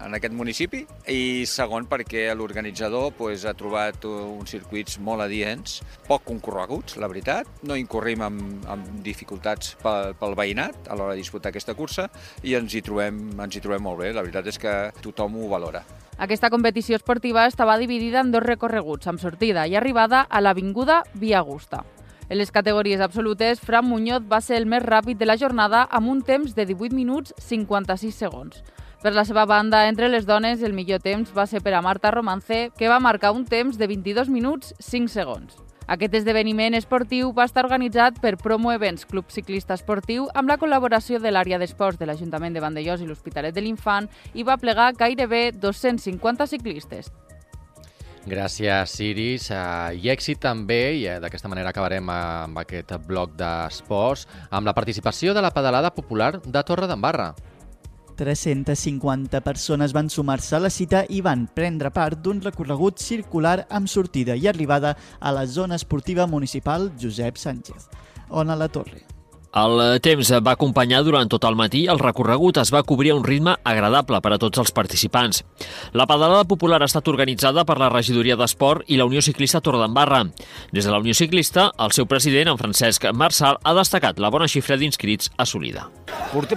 en 0.01 0.17
aquest 0.17 0.33
municipi 0.33 0.81
i 1.13 1.45
segon 1.49 1.85
perquè 1.89 2.27
l'organitzador 2.33 3.13
pues, 3.17 3.45
ha 3.45 3.53
trobat 3.57 4.05
uns 4.09 4.49
circuits 4.49 4.97
molt 4.97 5.25
adients, 5.25 5.79
poc 6.09 6.25
concorreguts, 6.25 6.97
la 6.97 7.09
veritat. 7.11 7.49
No 7.61 7.77
incorrim 7.77 8.25
amb, 8.25 8.67
amb 8.69 8.91
dificultats 9.05 9.75
pel, 9.83 10.15
pel 10.17 10.37
veïnat 10.41 10.89
a 10.89 10.97
l'hora 10.97 11.13
de 11.13 11.21
disputar 11.21 11.53
aquesta 11.53 11.77
cursa 11.77 12.09
i 12.41 12.57
ens 12.57 12.73
hi, 12.73 12.81
trobem, 12.85 13.27
ens 13.37 13.57
hi 13.57 13.65
trobem 13.65 13.85
molt 13.85 14.01
bé. 14.01 14.13
La 14.13 14.25
veritat 14.25 14.49
és 14.49 14.61
que 14.61 14.79
tothom 15.05 15.37
ho 15.37 15.49
valora. 15.53 15.85
Aquesta 16.19 16.49
competició 16.51 16.97
esportiva 16.97 17.45
estava 17.47 17.77
dividida 17.79 18.19
en 18.19 18.33
dos 18.33 18.43
recorreguts, 18.43 19.07
amb 19.07 19.21
sortida 19.23 19.63
i 19.71 19.77
arribada 19.79 20.25
a 20.27 20.41
l'Avinguda 20.43 21.05
Via 21.13 21.39
Augusta. 21.39 21.85
En 22.27 22.37
les 22.37 22.51
categories 22.51 22.99
absolutes, 22.99 23.61
Fran 23.63 23.87
Muñoz 23.87 24.27
va 24.27 24.41
ser 24.43 24.57
el 24.59 24.67
més 24.67 24.83
ràpid 24.83 25.15
de 25.15 25.29
la 25.29 25.37
jornada 25.39 25.85
amb 25.89 26.11
un 26.11 26.19
temps 26.21 26.51
de 26.57 26.65
18 26.67 26.91
minuts 26.93 27.31
56 27.39 28.19
segons. 28.19 28.59
Per 28.99 29.15
la 29.15 29.23
seva 29.23 29.47
banda, 29.47 29.87
entre 29.87 30.11
les 30.11 30.27
dones, 30.27 30.59
el 30.61 30.75
millor 30.75 30.99
temps 30.99 31.31
va 31.31 31.47
ser 31.47 31.63
per 31.63 31.73
a 31.73 31.81
Marta 31.81 32.11
Romance, 32.11 32.67
que 32.75 32.91
va 32.91 32.99
marcar 32.99 33.31
un 33.31 33.47
temps 33.47 33.79
de 33.79 33.87
22 33.87 34.27
minuts 34.27 34.75
5 34.83 35.07
segons. 35.07 35.68
Aquest 35.89 36.13
esdeveniment 36.19 36.75
esportiu 36.77 37.31
va 37.33 37.47
estar 37.49 37.63
organitzat 37.65 38.19
per 38.21 38.35
Promo 38.37 38.69
Events 38.69 39.07
Club 39.09 39.31
Ciclista 39.33 39.73
Esportiu 39.73 40.27
amb 40.37 40.51
la 40.51 40.59
col·laboració 40.61 41.17
de 41.17 41.31
l'àrea 41.33 41.57
d'esports 41.57 41.97
de 41.97 42.05
l'Ajuntament 42.05 42.53
de 42.53 42.61
Vandellós 42.61 43.01
i 43.01 43.07
l'Hospitalet 43.09 43.55
de 43.55 43.63
l'Infant 43.65 44.05
i 44.37 44.45
va 44.45 44.59
plegar 44.61 44.91
gairebé 44.99 45.47
250 45.57 46.45
ciclistes. 46.51 47.09
Gràcies, 48.29 48.93
Iris. 49.01 49.49
Uh, 49.49 49.89
I 49.97 50.13
èxit 50.13 50.37
també, 50.45 50.99
i 50.99 51.07
uh, 51.09 51.17
d'aquesta 51.23 51.49
manera 51.49 51.73
acabarem 51.73 52.13
amb 52.13 52.61
aquest 52.61 52.93
bloc 53.09 53.33
d'esports, 53.39 54.27
amb 54.53 54.69
la 54.69 54.77
participació 54.77 55.33
de 55.33 55.41
la 55.41 55.49
pedalada 55.55 55.89
popular 55.95 56.35
de 56.37 56.63
Torre 56.69 56.85
d'Embarra. 56.85 57.31
350 58.19 59.39
persones 59.41 59.93
van 59.95 60.09
sumar-se 60.11 60.57
a 60.57 60.59
la 60.59 60.69
cita 60.69 61.05
i 61.07 61.21
van 61.23 61.47
prendre 61.55 61.91
part 61.95 62.19
d'un 62.19 62.41
recorregut 62.43 62.99
circular 62.99 63.63
amb 63.69 63.87
sortida 63.87 64.35
i 64.35 64.49
arribada 64.51 64.97
a 65.19 65.31
la 65.31 65.45
zona 65.47 65.79
esportiva 65.79 66.27
municipal 66.27 66.91
Josep 66.99 67.39
Sánchez. 67.39 67.87
On 68.29 68.49
a 68.49 68.59
la 68.59 68.67
Torre. 68.67 69.08
El 69.49 69.79
temps 70.05 70.29
va 70.45 70.53
acompanyar 70.53 70.99
durant 71.01 71.29
tot 71.29 71.45
el 71.47 71.55
matí. 71.57 71.87
El 71.89 71.97
recorregut 71.97 72.59
es 72.61 72.69
va 72.69 72.83
cobrir 72.85 73.11
a 73.11 73.15
un 73.17 73.23
ritme 73.25 73.55
agradable 73.65 74.19
per 74.21 74.35
a 74.35 74.37
tots 74.37 74.61
els 74.61 74.71
participants. 74.71 75.41
La 75.91 76.05
pedalada 76.05 76.45
popular 76.45 76.81
ha 76.83 76.89
estat 76.89 77.07
organitzada 77.09 77.63
per 77.65 77.79
la 77.81 77.89
Regidoria 77.89 78.37
d'Esport 78.37 78.85
i 78.93 78.99
la 78.99 79.07
Unió 79.09 79.23
Ciclista 79.25 79.61
Torredembarra. 79.61 80.21
Des 80.71 80.85
de 80.85 80.91
la 80.91 80.99
Unió 80.99 81.15
Ciclista, 81.17 81.71
el 81.79 81.95
seu 81.97 82.05
president, 82.05 82.51
en 82.51 82.59
Francesc 82.61 83.07
Marçal, 83.13 83.57
ha 83.63 83.73
destacat 83.73 84.19
la 84.19 84.29
bona 84.29 84.47
xifra 84.47 84.77
d'inscrits 84.77 85.31
assolida. 85.37 85.87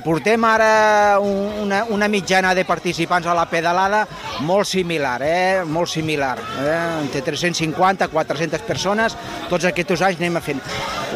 Portem 0.05 0.45
ara 0.45 1.19
una, 1.19 1.85
una 1.89 2.09
mitjana 2.13 2.53
de 2.55 2.67
participants 2.69 3.27
a 3.27 3.37
la 3.37 3.47
pedalada 3.49 4.03
molt 4.45 4.69
similar, 4.69 5.17
eh? 5.25 5.63
molt 5.65 5.89
similar. 5.89 6.37
Eh? 6.61 6.77
Entre 7.07 7.25
350 7.25 8.05
i 8.05 8.13
400 8.13 8.69
persones, 8.69 9.17
tots 9.49 9.65
aquests 9.65 10.05
anys 10.05 10.21
anem 10.21 10.39
fent. 10.45 10.61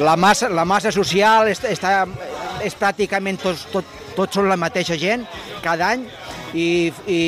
La 0.00 0.16
massa, 0.16 0.48
la 0.52 0.66
massa 0.68 0.90
social 0.92 1.48
és, 1.48 1.62
està, 1.64 2.04
és 2.64 2.74
pràcticament 2.76 3.38
tots, 3.40 3.64
tot, 3.72 3.92
tots 4.16 4.36
són 4.36 4.48
la 4.50 4.58
mateixa 4.60 4.96
gent 5.00 5.24
cada 5.64 5.94
any 5.94 6.02
i, 6.52 6.92
i 7.08 7.20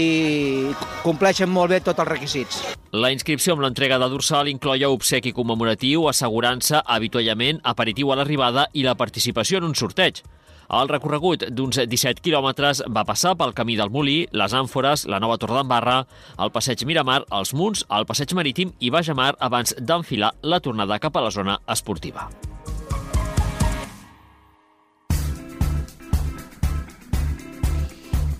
compleixen 1.04 1.48
molt 1.48 1.72
bé 1.72 1.80
tots 1.84 2.02
els 2.04 2.10
requisits. 2.10 2.58
La 2.92 3.12
inscripció 3.12 3.54
amb 3.54 3.64
l'entrega 3.64 3.98
de 4.00 4.08
dorsal 4.12 4.48
incloia 4.52 4.90
obsequi 4.92 5.32
commemoratiu, 5.36 6.08
assegurança, 6.08 6.82
avituallament, 6.84 7.62
aperitiu 7.64 8.12
a 8.12 8.18
l'arribada 8.20 8.66
i 8.72 8.84
la 8.84 8.96
participació 9.00 9.62
en 9.62 9.70
un 9.70 9.76
sorteig. 9.76 10.20
El 10.68 10.90
recorregut 10.92 11.46
d'uns 11.48 11.78
17 11.80 12.20
quilòmetres 12.20 12.82
va 12.92 13.06
passar 13.08 13.32
pel 13.40 13.54
camí 13.56 13.78
del 13.80 13.88
Molí, 13.88 14.18
les 14.36 14.52
Àmfores, 14.52 15.06
la 15.08 15.20
nova 15.24 15.38
Torre 15.40 15.56
d'Embarra, 15.56 16.02
el 16.36 16.52
passeig 16.52 16.84
Miramar, 16.84 17.22
els 17.32 17.54
Munts, 17.56 17.86
el 17.88 18.04
passeig 18.04 18.36
marítim 18.36 18.76
i 18.80 18.92
Baix 18.92 19.08
Mar 19.16 19.32
abans 19.40 19.72
d'enfilar 19.80 20.34
la 20.44 20.60
tornada 20.60 21.00
cap 21.00 21.16
a 21.16 21.24
la 21.24 21.32
zona 21.32 21.56
esportiva. 21.64 22.28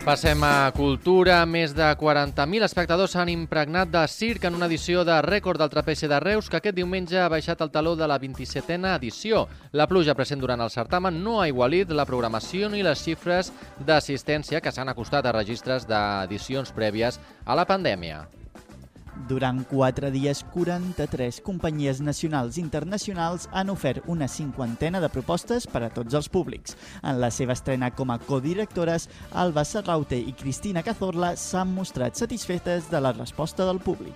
Passem 0.08 0.40
a 0.40 0.72
cultura. 0.72 1.42
Més 1.44 1.74
de 1.76 1.84
40.000 2.00 2.64
espectadors 2.64 3.12
s'han 3.12 3.28
impregnat 3.28 3.90
de 3.92 4.00
circ 4.08 4.46
en 4.48 4.54
una 4.56 4.64
edició 4.64 5.02
de 5.04 5.18
rècord 5.26 5.60
del 5.60 5.68
trapeci 5.68 6.08
de 6.08 6.16
Reus 6.24 6.48
que 6.48 6.56
aquest 6.62 6.78
diumenge 6.78 7.20
ha 7.20 7.28
baixat 7.28 7.60
el 7.60 7.68
taló 7.74 7.92
de 7.92 8.08
la 8.08 8.16
27a 8.16 8.94
edició. 8.94 9.44
La 9.76 9.84
pluja 9.84 10.16
present 10.16 10.40
durant 10.40 10.64
el 10.64 10.72
certamen 10.72 11.20
no 11.20 11.42
ha 11.42 11.50
igualit 11.52 11.92
la 11.92 12.08
programació 12.08 12.72
ni 12.72 12.80
les 12.80 13.04
xifres 13.04 13.52
d'assistència 13.84 14.64
que 14.64 14.72
s'han 14.72 14.88
acostat 14.88 15.28
a 15.28 15.36
registres 15.36 15.84
d'edicions 15.84 16.72
prèvies 16.72 17.20
a 17.44 17.60
la 17.60 17.68
pandèmia. 17.68 18.24
Durant 19.26 19.64
quatre 19.66 20.12
dies, 20.14 20.44
43 20.54 21.40
companyies 21.42 21.98
nacionals 22.00 22.56
i 22.56 22.62
internacionals 22.62 23.48
han 23.50 23.72
ofert 23.72 24.06
una 24.06 24.28
cinquantena 24.30 25.00
de 25.02 25.10
propostes 25.10 25.66
per 25.66 25.82
a 25.82 25.90
tots 25.90 26.14
els 26.14 26.30
públics. 26.30 26.76
En 27.02 27.18
la 27.20 27.32
seva 27.34 27.56
estrena 27.58 27.90
com 27.90 28.12
a 28.14 28.20
codirectores, 28.22 29.08
Alba 29.32 29.64
Serraute 29.66 30.20
i 30.20 30.36
Cristina 30.38 30.84
Cazorla 30.86 31.34
s'han 31.36 31.74
mostrat 31.74 32.14
satisfetes 32.14 32.92
de 32.92 33.00
la 33.02 33.12
resposta 33.16 33.66
del 33.66 33.82
públic. 33.82 34.14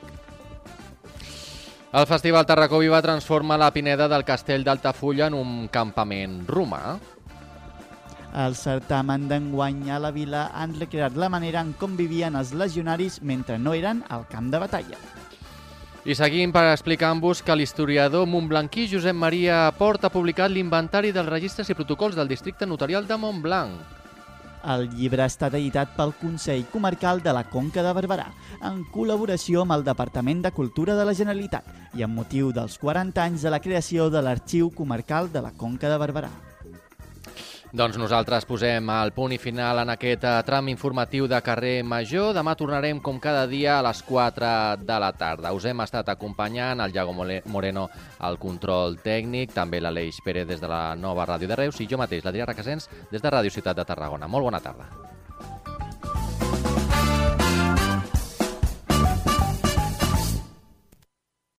El 1.93 2.07
Festival 2.09 2.47
Tarracó 2.49 2.79
Viva 2.79 3.03
transforma 3.05 3.59
la 3.61 3.73
Pineda 3.73 4.07
del 4.09 4.25
Castell 4.25 4.63
d'Altafulla 4.65 5.27
en 5.29 5.35
un 5.37 5.67
campament 5.69 6.39
romà. 6.49 6.95
El 8.33 8.55
certamen 8.57 9.27
d'enguany 9.29 9.91
a 9.93 9.99
la 10.01 10.11
vila 10.11 10.47
han 10.57 10.73
recreat 10.79 11.19
la 11.21 11.29
manera 11.29 11.61
en 11.61 11.75
com 11.77 11.99
vivien 11.99 12.37
els 12.39 12.55
legionaris 12.57 13.21
mentre 13.21 13.59
no 13.59 13.75
eren 13.77 14.01
al 14.09 14.25
camp 14.31 14.49
de 14.53 14.61
batalla. 14.63 15.01
I 16.03 16.17
seguim 16.19 16.51
per 16.51 16.65
explicar-vos 16.71 17.45
que 17.47 17.55
l'historiador 17.55 18.25
montblanquí 18.27 18.89
Josep 18.91 19.15
Maria 19.15 19.67
Port 19.79 20.03
ha 20.03 20.11
publicat 20.11 20.51
l'inventari 20.51 21.13
dels 21.13 21.29
registres 21.29 21.69
i 21.71 21.77
protocols 21.79 22.17
del 22.17 22.31
districte 22.33 22.67
notarial 22.67 23.07
de 23.07 23.19
Montblanc. 23.21 24.01
El 24.73 24.89
llibre 24.95 25.23
ha 25.23 25.31
estat 25.31 25.55
editat 25.59 25.93
pel 25.95 26.15
Consell 26.19 26.65
Comarcal 26.73 27.21
de 27.23 27.35
la 27.37 27.45
Conca 27.51 27.83
de 27.83 27.93
Barberà, 27.95 28.29
en 28.63 28.85
col·laboració 28.95 29.63
amb 29.63 29.77
el 29.77 29.85
Departament 29.85 30.41
de 30.43 30.55
Cultura 30.55 30.97
de 30.99 31.05
la 31.05 31.15
Generalitat 31.19 31.99
i 31.99 32.07
amb 32.07 32.17
motiu 32.19 32.51
dels 32.55 32.79
40 32.79 33.23
anys 33.27 33.43
de 33.43 33.53
la 33.53 33.61
creació 33.61 34.09
de 34.11 34.23
l'Arxiu 34.23 34.71
Comarcal 34.71 35.31
de 35.35 35.43
la 35.43 35.53
Conca 35.59 35.91
de 35.91 36.01
Barberà. 36.01 36.31
Doncs 37.73 37.97
nosaltres 37.97 38.45
posem 38.45 38.91
el 38.93 39.15
punt 39.17 39.33
i 39.33 39.39
final 39.41 39.79
en 39.81 39.89
aquest 39.95 40.27
eh, 40.29 40.33
tram 40.45 40.67
informatiu 40.69 41.25
de 41.25 41.39
carrer 41.41 41.79
Major. 41.89 42.35
Demà 42.37 42.53
tornarem 42.53 42.99
com 43.01 43.17
cada 43.17 43.47
dia 43.49 43.79
a 43.79 43.85
les 43.87 44.03
4 44.05 44.51
de 44.85 44.99
la 45.01 45.09
tarda. 45.17 45.55
Us 45.57 45.65
hem 45.71 45.81
estat 45.81 46.11
acompanyant 46.13 46.85
el 46.85 46.93
Iago 46.93 47.15
Moreno 47.17 47.87
al 48.21 48.37
control 48.37 48.99
tècnic, 49.01 49.55
també 49.57 49.81
l'Aleix 49.81 50.21
Pérez 50.21 50.45
des 50.53 50.61
de 50.61 50.69
la 50.69 50.83
nova 51.01 51.25
ràdio 51.33 51.49
de 51.49 51.57
Reus 51.63 51.81
i 51.81 51.89
jo 51.89 51.97
mateix, 51.97 52.27
l'Adrià 52.29 52.51
Requesens, 52.53 52.91
des 53.09 53.25
de 53.25 53.33
Ràdio 53.33 53.57
Ciutat 53.57 53.81
de 53.81 53.89
Tarragona. 53.89 54.29
Molt 54.29 54.51
bona 54.51 54.61
tarda. 54.61 55.12